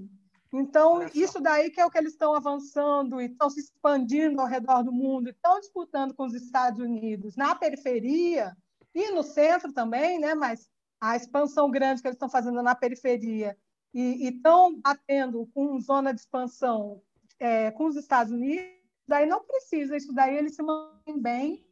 [0.54, 1.20] Então, Olha só.
[1.20, 4.82] isso daí que é o que eles estão avançando e estão se expandindo ao redor
[4.82, 8.56] do mundo, e estão disputando com os Estados Unidos na periferia
[8.98, 10.34] e no centro também, né?
[10.34, 10.68] Mas
[11.00, 13.56] a expansão grande que eles estão fazendo na periferia
[13.94, 17.02] e estão batendo com zona de expansão
[17.40, 18.66] é, com os Estados Unidos,
[19.08, 21.64] daí não precisa, isso daí eles se mantêm bem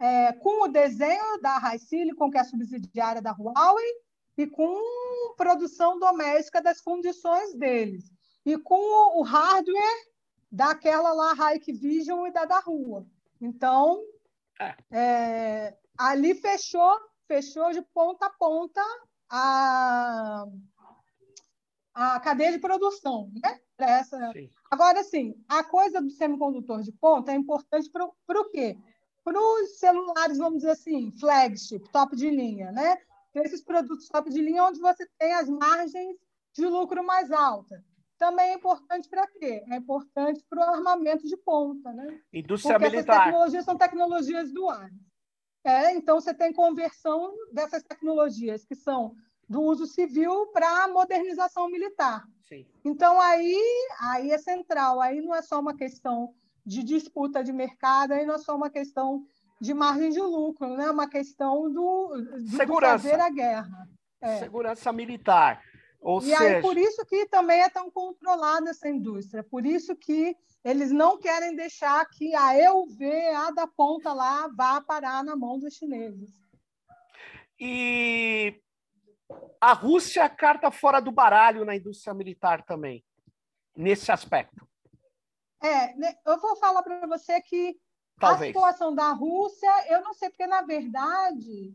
[0.00, 3.92] é, com o desenho da High Silicon, que é a subsidiária da Huawei,
[4.36, 4.76] e com
[5.36, 8.10] produção doméstica das condições deles.
[8.44, 10.08] E com o, hardware
[10.50, 13.06] daquela lá Hikvision e da da rua.
[13.40, 14.02] Então,
[14.90, 15.76] É.
[15.98, 18.80] ali fechou, fechou de ponta a ponta
[19.30, 20.44] a,
[21.94, 23.58] a cadeia de produção, né?
[23.78, 24.48] Essa, Sim.
[24.70, 28.76] Agora, sim, a coisa do semicondutor de ponta é importante para o quê?
[29.24, 32.96] Para os celulares, vamos dizer assim, flagship, top de linha, né?
[33.32, 36.16] Pra Esses produtos top de linha onde você tem as margens
[36.54, 37.82] de lucro mais altas.
[38.18, 39.64] Também é importante para quê?
[39.68, 42.20] É importante para o armamento de ponta, né?
[42.32, 43.24] Indústria Porque essas militar.
[43.24, 44.92] tecnologias são tecnologias duais.
[45.64, 49.14] É, então, você tem conversão dessas tecnologias que são
[49.48, 52.24] do uso civil para a modernização militar.
[52.48, 52.66] Sim.
[52.84, 53.56] Então, aí,
[54.00, 58.34] aí é central, aí não é só uma questão de disputa de mercado, aí não
[58.34, 59.24] é só uma questão
[59.60, 60.86] de margem de lucro, né?
[60.86, 62.98] é uma questão do, do- do Segurança.
[63.08, 63.88] fazer a guerra.
[64.20, 64.38] É.
[64.38, 65.62] Segurança militar.
[66.02, 69.94] Ou E seja, aí, por isso que também é tão controlada essa indústria, por isso
[69.94, 73.04] que eles não querem deixar que a EUV,
[73.36, 76.30] a da ponta lá, vá parar na mão dos chineses.
[77.58, 78.60] e
[79.60, 83.04] a Rússia é a carta fora do baralho na indústria militar também,
[83.76, 84.66] nesse aspecto,
[85.62, 87.78] É, né, eu vou falar para você que
[88.18, 88.52] A talvez.
[88.52, 91.72] situação da Rússia, eu não sei, porque, na verdade,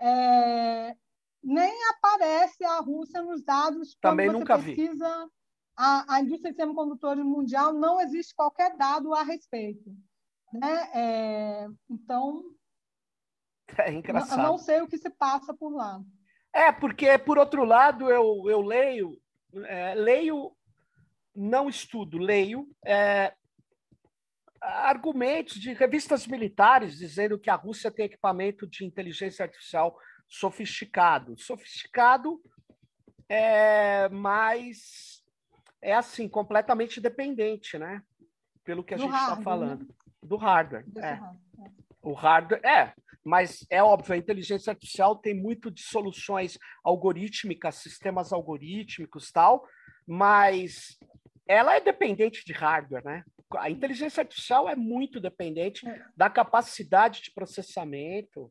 [0.00, 0.96] é,
[1.42, 3.96] nem aparece a Rússia nos dados.
[4.00, 4.74] Também você nunca vi.
[4.74, 5.30] pesquisa
[5.76, 9.90] A, a indústria de semicondutores mundial, não existe qualquer dado a respeito.
[10.52, 10.90] Né?
[10.94, 12.42] É, então,
[13.78, 14.42] É engraçado.
[14.42, 16.00] não sei o que se passa por lá.
[16.52, 19.16] É, porque, por outro lado, eu, eu leio,
[19.66, 20.52] é, leio,
[21.34, 23.32] não estudo, leio é,
[24.60, 29.96] argumentos de revistas militares dizendo que a Rússia tem equipamento de inteligência artificial
[30.30, 31.36] sofisticado.
[31.36, 32.40] Sofisticado,
[33.28, 35.22] é, mas
[35.82, 38.02] é assim, completamente dependente, né?
[38.64, 39.94] Pelo que a Do gente está hardware, falando.
[40.22, 40.84] Do hardware.
[40.86, 41.12] Desse É.
[41.14, 41.40] ramo.
[42.02, 48.32] O hardware, é, mas é óbvio, a inteligência artificial tem muito de soluções algorítmicas, sistemas
[48.32, 49.66] algorítmicos tal,
[50.06, 50.98] mas
[51.46, 53.24] ela é dependente de hardware, né?
[53.56, 56.04] A inteligência artificial é muito dependente É.
[56.16, 58.50] da capacidade de processamento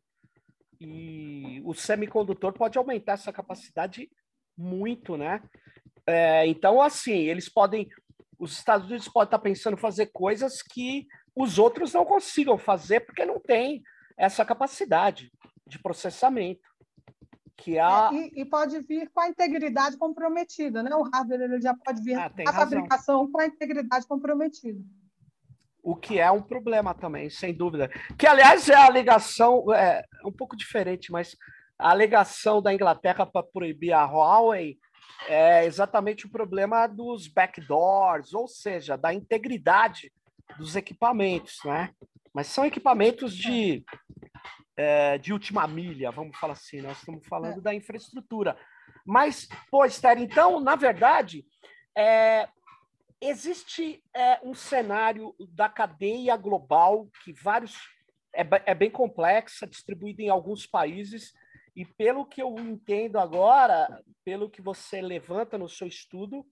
[0.79, 4.09] e o semicondutor pode aumentar essa capacidade
[4.57, 5.41] muito, né?
[6.07, 7.87] É, então, assim, eles podem,
[8.37, 13.01] os Estados Unidos podem estar pensando em fazer coisas que os outros não consigam fazer
[13.01, 13.83] porque não tem
[14.17, 15.31] essa capacidade
[15.67, 16.67] de processamento.
[17.55, 18.09] Que é a...
[18.13, 20.95] É, e, e pode vir com a integridade comprometida, né?
[20.95, 22.53] O hardware ele já pode vir Ah, a razão.
[22.53, 24.81] fabricação com a integridade comprometida.
[25.81, 27.89] O que é um problema também, sem dúvida.
[28.17, 31.35] Que, aliás, é a alegação, é um pouco diferente, mas
[31.77, 34.77] a alegação da Inglaterra para proibir a Huawei
[35.27, 40.11] é exatamente o problema dos backdoors, ou seja, da integridade
[40.57, 41.91] dos equipamentos, né?
[42.33, 43.83] Mas são equipamentos de,
[44.77, 48.57] é, de última milha, vamos falar assim, nós estamos falando da infraestrutura.
[49.05, 51.45] Mas, pô, Esther, então, na verdade,
[51.97, 52.47] é,
[53.21, 57.75] existe é, um cenário da cadeia global que vários
[58.33, 61.33] é, é bem complexa, distribuída em alguns países
[61.75, 66.45] e pelo que eu entendo agora, pelo que você levanta no seu estudo,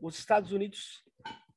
[0.00, 1.02] os Estados Unidos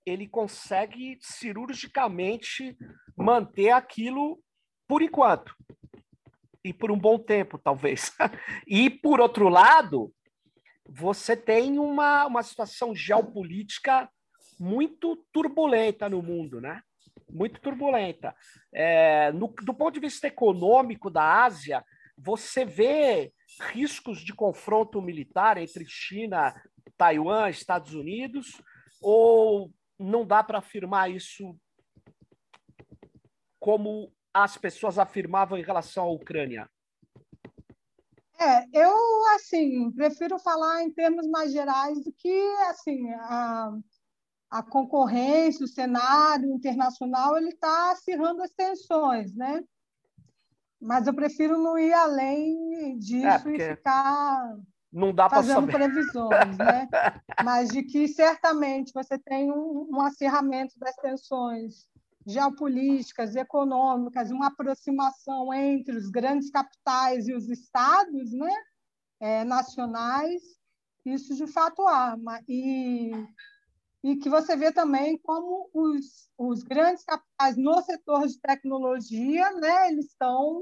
[0.06, 2.78] ele consegue cirurgicamente
[3.18, 4.42] manter aquilo
[4.88, 5.54] por enquanto
[6.64, 8.12] e por um bom tempo, talvez.
[8.66, 10.14] e por outro lado,
[10.88, 14.10] você tem uma, uma situação geopolítica
[14.60, 16.82] muito turbulenta no mundo, né?
[17.30, 18.36] Muito turbulenta.
[18.74, 21.84] É, no- do ponto de vista econômico da Ásia,
[22.18, 23.32] você vê
[23.72, 26.54] riscos de confronto militar entre China,
[26.98, 28.62] Taiwan, Estados Unidos,
[29.02, 31.56] ou não dá para afirmar isso
[33.60, 36.70] como as pessoas afirmavam em relação à Ucrânia?
[38.40, 38.94] É, eu
[39.36, 42.40] assim prefiro falar em termos mais gerais do que
[42.70, 43.72] assim a,
[44.50, 49.64] a concorrência, o cenário internacional ele está acirrando as tensões, né?
[50.80, 54.58] Mas eu prefiro não ir além disso é, e ficar
[54.92, 56.88] não dá fazendo previsões, né?
[57.44, 61.88] Mas de que certamente você tem um, um acirramento das tensões
[62.26, 68.54] geopolíticas, econômicas, uma aproximação entre os grandes capitais e os estados né,
[69.22, 70.42] é, nacionais,
[71.06, 72.18] isso de fato há.
[72.48, 73.12] E,
[74.04, 79.90] e que você vê também como os, os grandes capitais no setor de tecnologia, né,
[79.90, 80.62] eles estão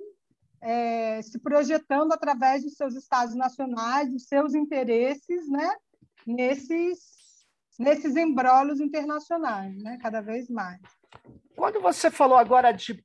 [0.61, 5.75] é, se projetando através dos seus estados nacionais, dos seus interesses, né,
[6.25, 7.15] nesses
[7.77, 10.79] nesses embrólios internacionais, né, cada vez mais.
[11.55, 13.03] Quando você falou agora de,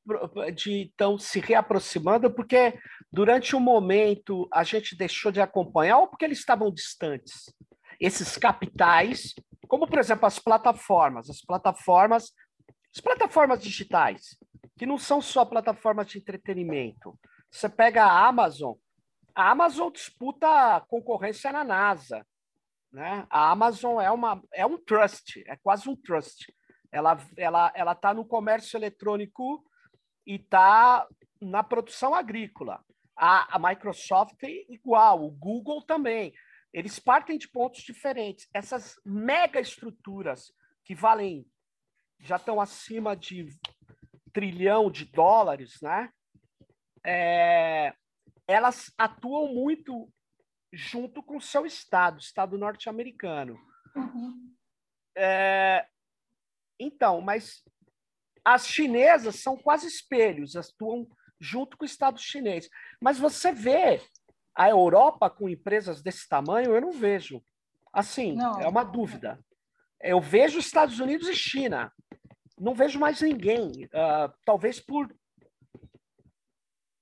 [0.55, 2.79] de então se reaproximando, porque
[3.13, 7.53] durante um momento a gente deixou de acompanhar ou porque eles estavam distantes?
[8.01, 9.35] Esses capitais,
[9.71, 12.33] como por exemplo as plataformas, as plataformas,
[12.93, 14.37] as plataformas digitais,
[14.77, 17.17] que não são só plataformas de entretenimento.
[17.49, 18.75] Você pega a Amazon,
[19.33, 22.27] a Amazon disputa concorrência na NASA,
[22.93, 23.25] né?
[23.31, 26.53] A Amazon é uma é um trust, é quase um trust
[26.91, 29.65] ela ela ela está no comércio eletrônico
[30.27, 31.07] e está
[31.41, 32.85] na produção agrícola.
[33.17, 36.33] A, a Microsoft é igual, o Google também.
[36.73, 38.49] Eles partem de pontos diferentes.
[38.55, 40.53] Essas mega estruturas
[40.85, 41.47] que valem
[42.21, 43.49] já estão acima de
[44.33, 46.11] trilhão de dólares, né?
[47.05, 47.95] É,
[48.47, 50.13] elas atuam muito
[50.73, 53.59] junto com o seu estado, estado norte-americano.
[53.97, 54.55] Uhum.
[55.17, 55.87] É,
[56.79, 57.65] então, mas
[58.45, 61.09] as chinesas são quase espelhos, atuam
[61.39, 62.69] junto com o Estado chinês.
[63.01, 64.01] Mas você vê
[64.57, 67.43] a Europa com empresas desse tamanho, eu não vejo.
[67.93, 68.61] Assim, não.
[68.61, 69.39] é uma dúvida.
[70.01, 71.93] Eu vejo Estados Unidos e China.
[72.59, 73.71] Não vejo mais ninguém.
[73.87, 75.15] Uh, talvez por,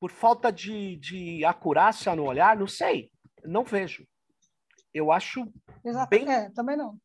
[0.01, 3.11] por falta de, de acurácia no olhar, não sei.
[3.45, 4.07] Não vejo.
[4.93, 5.47] Eu acho
[5.85, 6.11] Exato.
[6.11, 6.31] bem.
[6.31, 6.99] É, também não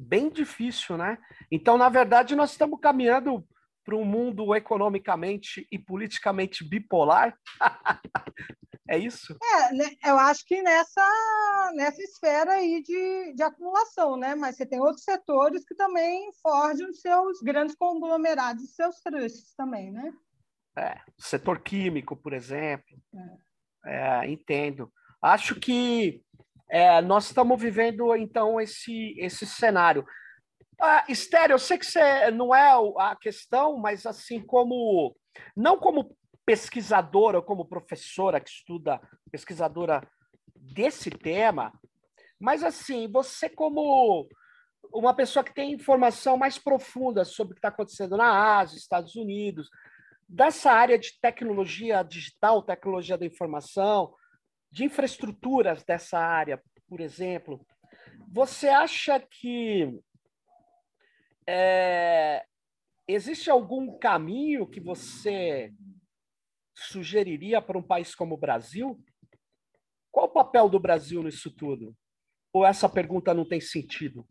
[0.00, 1.18] bem difícil, né?
[1.50, 3.46] Então, na verdade, nós estamos caminhando
[3.84, 7.36] para um mundo economicamente e politicamente bipolar.
[8.90, 9.36] é isso?
[9.40, 9.84] É, né?
[10.04, 14.34] eu acho que nessa, nessa esfera aí de, de acumulação, né?
[14.34, 20.12] Mas você tem outros setores que também forjam seus grandes conglomerados, seus trusts também, né?
[20.76, 22.98] É, setor químico, por exemplo.
[23.86, 24.22] É.
[24.22, 24.92] É, entendo.
[25.22, 26.20] Acho que
[26.68, 30.04] é, nós estamos vivendo, então, esse, esse cenário.
[30.80, 35.14] Ah, Estéreo, eu sei que você não é a questão, mas assim como
[35.56, 36.16] não como
[36.50, 40.02] pesquisadora ou como professora que estuda, pesquisadora
[40.56, 41.72] desse tema,
[42.40, 44.28] mas assim, você como
[44.92, 49.14] uma pessoa que tem informação mais profunda sobre o que está acontecendo na Ásia, Estados
[49.14, 49.70] Unidos,
[50.28, 54.12] dessa área de tecnologia digital, tecnologia da informação,
[54.72, 57.64] de infraestruturas dessa área, por exemplo,
[58.28, 60.00] você acha que
[61.46, 62.44] é,
[63.06, 65.72] existe algum caminho que você
[66.80, 68.98] sugeriria para um país como o Brasil?
[70.10, 71.94] Qual o papel do Brasil nisso tudo?
[72.52, 74.26] Ou essa pergunta não tem sentido?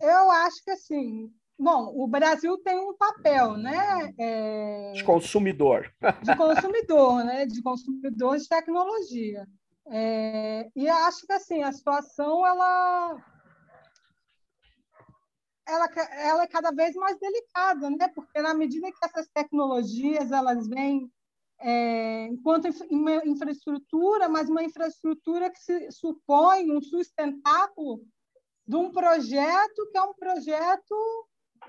[0.00, 4.12] Eu acho que assim, Bom, o Brasil tem um papel, né?
[4.18, 4.92] É...
[4.92, 5.92] De consumidor.
[6.22, 7.46] De consumidor, né?
[7.46, 9.46] De consumidor de tecnologia.
[9.88, 10.68] É...
[10.74, 13.16] E acho que assim a situação ela
[15.66, 18.08] ela, ela é cada vez mais delicada, né?
[18.14, 21.10] Porque na medida que essas tecnologias elas vêm
[21.60, 22.68] é, enquanto
[23.24, 28.02] infraestrutura, mas uma infraestrutura que se supõe um sustentáculo
[28.66, 30.94] de um projeto que é um projeto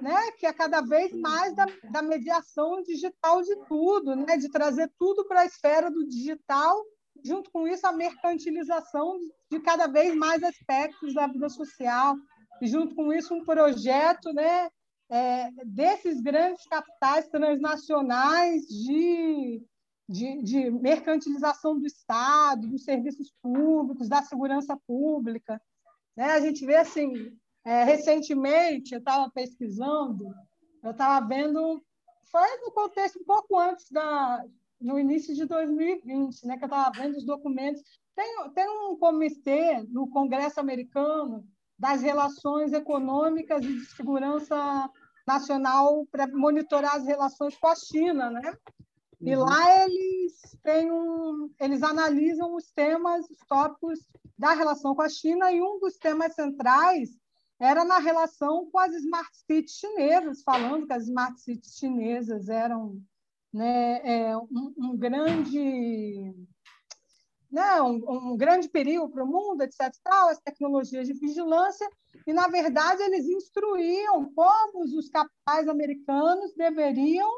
[0.01, 4.91] né, que é cada vez mais da, da mediação digital de tudo, né, de trazer
[4.99, 6.83] tudo para a esfera do digital,
[7.23, 9.17] junto com isso a mercantilização
[9.49, 12.15] de cada vez mais aspectos da vida social,
[12.61, 14.69] junto com isso um projeto né,
[15.09, 19.61] é, desses grandes capitais transnacionais de,
[20.07, 25.61] de, de mercantilização do Estado, dos serviços públicos, da segurança pública.
[26.15, 26.31] Né?
[26.31, 30.33] A gente vê assim é, recentemente, eu estava pesquisando,
[30.83, 31.83] eu estava vendo,
[32.31, 34.45] foi no contexto um pouco antes da,
[34.79, 37.81] no início de 2020, né, que eu estava vendo os documentos.
[38.15, 41.45] Tem, tem um comitê no Congresso americano
[41.77, 44.89] das relações econômicas e de segurança
[45.27, 48.55] nacional para monitorar as relações com a China, né?
[49.19, 49.27] Uhum.
[49.27, 53.99] E lá eles têm um, eles analisam os temas, os tópicos
[54.37, 57.09] da relação com a China, e um dos temas centrais
[57.59, 63.01] era na relação com as smart cities chinesas, falando que as smart cities chinesas eram
[63.53, 66.33] né, é, um, um, grande
[67.55, 69.89] né, um, um grande perigo para o mundo, etc.
[70.03, 71.89] Tal, as tecnologias de vigilância,
[72.27, 77.31] e, na verdade, eles instruíam como os capitais americanos deveriam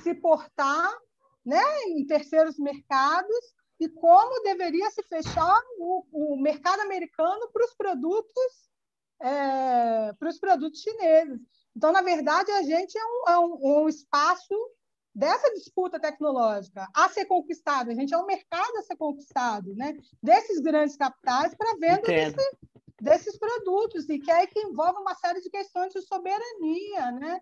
[0.00, 0.96] se portar
[1.44, 3.36] né, em terceiros mercados
[3.80, 8.68] e como deveria se fechar o, o mercado americano para os produtos
[9.20, 11.40] é, para os produtos chineses.
[11.76, 14.54] Então, na verdade, a gente é um, é um, é um espaço
[15.18, 17.90] dessa disputa tecnológica a ser conquistado.
[17.90, 19.96] A gente é um mercado a ser conquistado, né?
[20.22, 22.56] Desses grandes capitais para venda desse,
[23.00, 27.40] desses produtos e que é que envolve uma série de questões de soberania, né?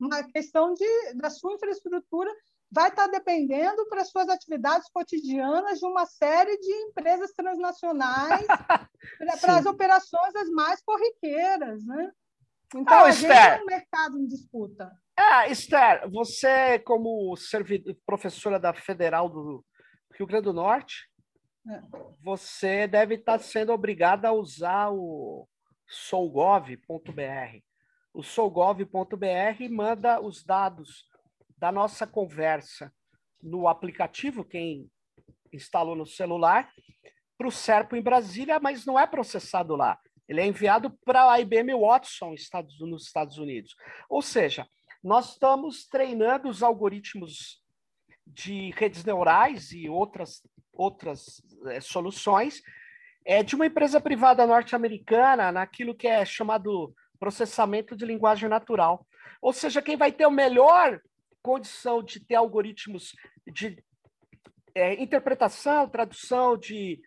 [0.00, 2.34] Uma questão de da sua infraestrutura
[2.70, 8.46] vai estar dependendo para suas atividades cotidianas de uma série de empresas transnacionais
[9.40, 12.10] para as operações as mais corriqueiras, né?
[12.74, 14.90] Então, oh, a gente é um mercado em disputa.
[15.18, 19.64] É, Esther, você, como servidor, professora da Federal do
[20.16, 21.10] Rio Grande do Norte,
[21.68, 21.82] é.
[22.22, 25.48] você deve estar sendo obrigada a usar o
[25.88, 26.76] sougov.br.
[28.14, 31.04] O sougov.br manda os dados
[31.56, 32.92] da nossa conversa
[33.42, 34.88] no aplicativo, quem
[35.52, 36.70] instalou no celular,
[37.36, 39.98] para o Serpo em Brasília, mas não é processado lá.
[40.28, 42.34] Ele é enviado para a IBM Watson
[42.80, 43.74] nos Estados Unidos.
[44.08, 44.64] Ou seja,
[45.02, 47.62] nós estamos treinando os algoritmos
[48.26, 50.42] de redes neurais e outras,
[50.72, 52.62] outras é, soluções
[53.24, 59.06] é, de uma empresa privada norte-americana naquilo que é chamado processamento de linguagem natural.
[59.40, 61.00] Ou seja, quem vai ter a melhor
[61.42, 63.14] condição de ter algoritmos
[63.46, 63.82] de
[64.74, 67.00] é, interpretação, tradução de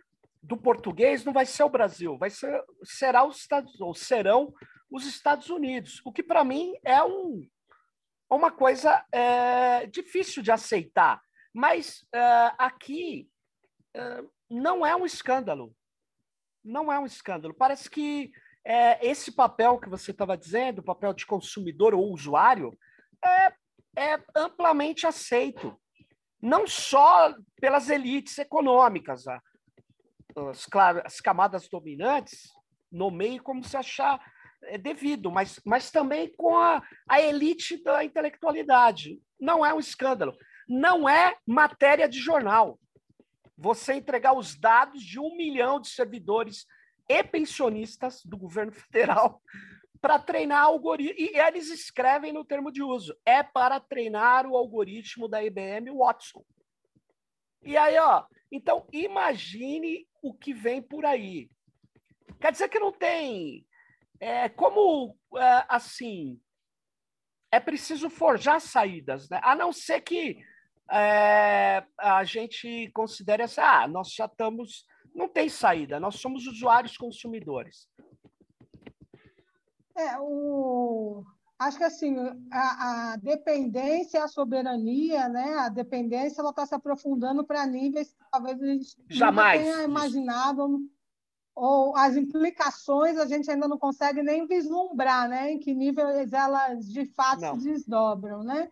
[0.44, 4.52] do português não vai ser o Brasil, vai ser será os Estados ou serão
[4.90, 7.48] os Estados Unidos, o que para mim é um
[8.36, 11.22] uma coisa é, difícil de aceitar,
[11.54, 13.30] mas é, aqui
[13.94, 15.76] é, não é um escândalo,
[16.64, 17.54] não é um escândalo.
[17.54, 18.32] Parece que
[18.64, 22.78] é, esse papel que você estava dizendo, o papel de consumidor ou usuário,
[23.24, 23.54] é,
[23.98, 25.78] é amplamente aceito,
[26.42, 30.68] não só pelas elites econômicas, as,
[31.04, 32.50] as camadas dominantes
[32.90, 34.31] nomeiem como se achar é
[34.78, 39.22] devido, mas, mas também com a, a elite da intelectualidade.
[39.40, 40.36] Não é um escândalo.
[40.68, 42.80] Não é matéria de jornal.
[43.58, 46.66] Você entregar os dados de um milhão de servidores
[47.08, 49.42] e pensionistas do governo federal
[50.02, 51.16] para treinar algoritmo.
[51.18, 56.44] E eles escrevem no termo de uso: é para treinar o algoritmo da IBM Watson.
[57.64, 61.50] E aí, ó, então imagine o que vem por aí.
[62.40, 63.66] Quer dizer que não tem.
[64.22, 66.40] É, como é, assim
[67.52, 69.42] é preciso forjar saídas, né?
[69.44, 70.38] A não ser que
[70.92, 76.96] é, a gente considere assim, ah, nós já estamos, não tem saída, nós somos usuários
[76.96, 77.90] consumidores.
[79.98, 81.24] É, o,
[81.60, 82.16] acho que assim
[82.52, 85.56] a, a dependência, a soberania, né?
[85.60, 90.80] A dependência ela está se aprofundando para níveis que talvez a gente jamais tenha imaginado
[91.64, 95.52] ou as implicações a gente ainda não consegue nem vislumbrar, né?
[95.52, 97.60] Em que nível elas de fato não.
[97.60, 98.72] se desdobram, né?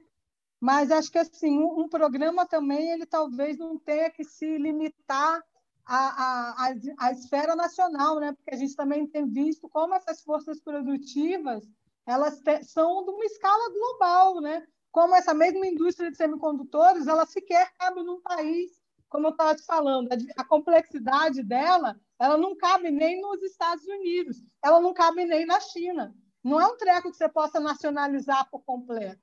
[0.59, 5.39] Mas acho que assim um, programa também ele talvez não tenha que se limitar
[5.85, 8.33] à, à, à esfera nacional, né?
[8.33, 11.63] Porque a gente também tem visto como essas forças produtivas
[12.07, 14.65] elas te, são de uma escala global, né?
[14.91, 19.63] Como essa mesma indústria de semicondutores, ela sequer cabe num país, como eu estava te
[19.63, 25.26] falando, a, a complexidade dela, ela não cabe nem nos Estados Unidos, ela não cabe
[25.26, 26.13] nem na China.
[26.43, 29.22] Não é um treco que você possa nacionalizar por completo.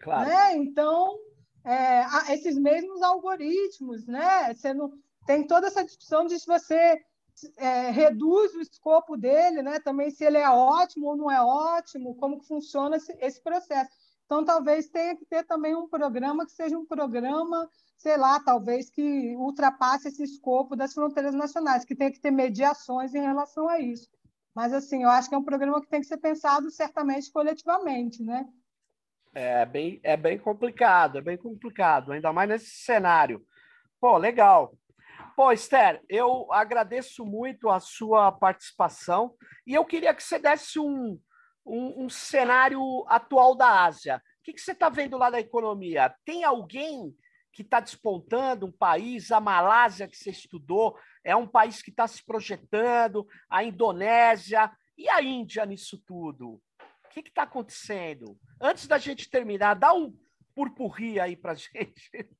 [0.00, 0.28] Claro.
[0.28, 0.56] Né?
[0.56, 1.18] Então,
[1.64, 4.54] é, esses mesmos algoritmos, né?
[4.54, 4.92] Você não,
[5.26, 7.00] tem toda essa discussão de se você
[7.56, 9.78] é, reduz o escopo dele, né?
[9.80, 13.90] Também se ele é ótimo ou não é ótimo, como que funciona esse, esse processo.
[14.24, 17.68] Então, talvez tenha que ter também um programa que seja um programa,
[17.98, 23.12] sei lá, talvez que ultrapasse esse escopo das fronteiras nacionais, que tenha que ter mediações
[23.12, 24.08] em relação a isso.
[24.54, 28.22] Mas, assim, eu acho que é um programa que tem que ser pensado certamente coletivamente,
[28.22, 28.46] né?
[29.34, 33.44] É bem, é bem complicado, é bem complicado, ainda mais nesse cenário.
[34.00, 34.72] Pô, legal.
[35.36, 39.34] Pô, Esther, eu agradeço muito a sua participação
[39.66, 41.20] e eu queria que você desse um,
[41.66, 44.22] um, um cenário atual da Ásia.
[44.40, 46.14] O que, que você está vendo lá da economia?
[46.24, 47.14] Tem alguém
[47.58, 52.06] que está despontando, um país, a Malásia, que você estudou, é um país que está
[52.06, 56.50] se projetando, a Indonésia e a Índia nisso tudo.
[56.50, 58.38] O que está acontecendo?
[58.60, 60.16] Antes da gente terminar, dá um
[60.54, 62.30] purpurri aí para gente.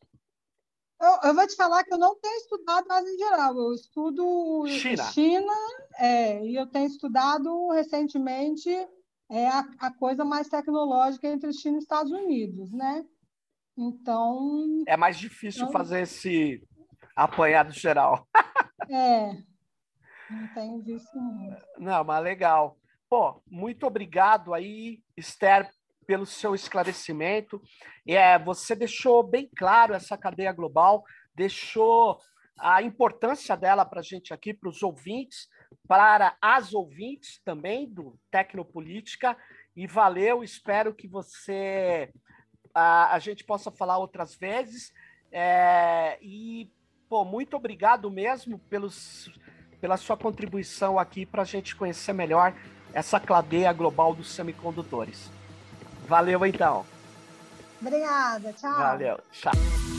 [1.01, 3.59] Eu, eu, vou te falar que eu não tenho estudado mais em geral.
[3.59, 5.55] Eu estudo China, China
[5.97, 8.71] é, e eu tenho estudado recentemente
[9.29, 13.05] é, a, a coisa mais tecnológica entre China e Estados Unidos, né?
[13.79, 14.83] Então.
[14.89, 15.73] É mais difícil então...
[15.73, 16.61] fazer esse
[17.15, 18.27] apanhado geral.
[18.91, 19.33] é.
[20.31, 21.65] Não tenho visto muito.
[21.79, 22.77] Não, mas legal.
[23.09, 25.71] Pô, muito obrigado aí, Esther,
[26.07, 27.63] pelo seu esclarecimento.
[28.07, 31.03] É, você deixou bem claro essa cadeia global,
[31.35, 32.19] deixou
[32.59, 35.49] a importância dela para a gente aqui, para os ouvintes,
[35.87, 39.37] para as ouvintes também do Tecnopolítica.
[39.75, 42.13] E valeu, espero que você
[42.79, 44.93] a, a gente possa falar outras vezes.
[45.33, 46.71] É, e,
[47.09, 49.31] pô, muito obrigado mesmo pelos,
[49.81, 52.55] pela sua contribuição aqui para a gente conhecer melhor
[52.93, 55.31] essa cadeia global dos semicondutores.
[56.07, 56.87] Valeu, então.
[57.81, 58.77] Obrigada, tchau.
[58.77, 59.98] Valeu, tchau.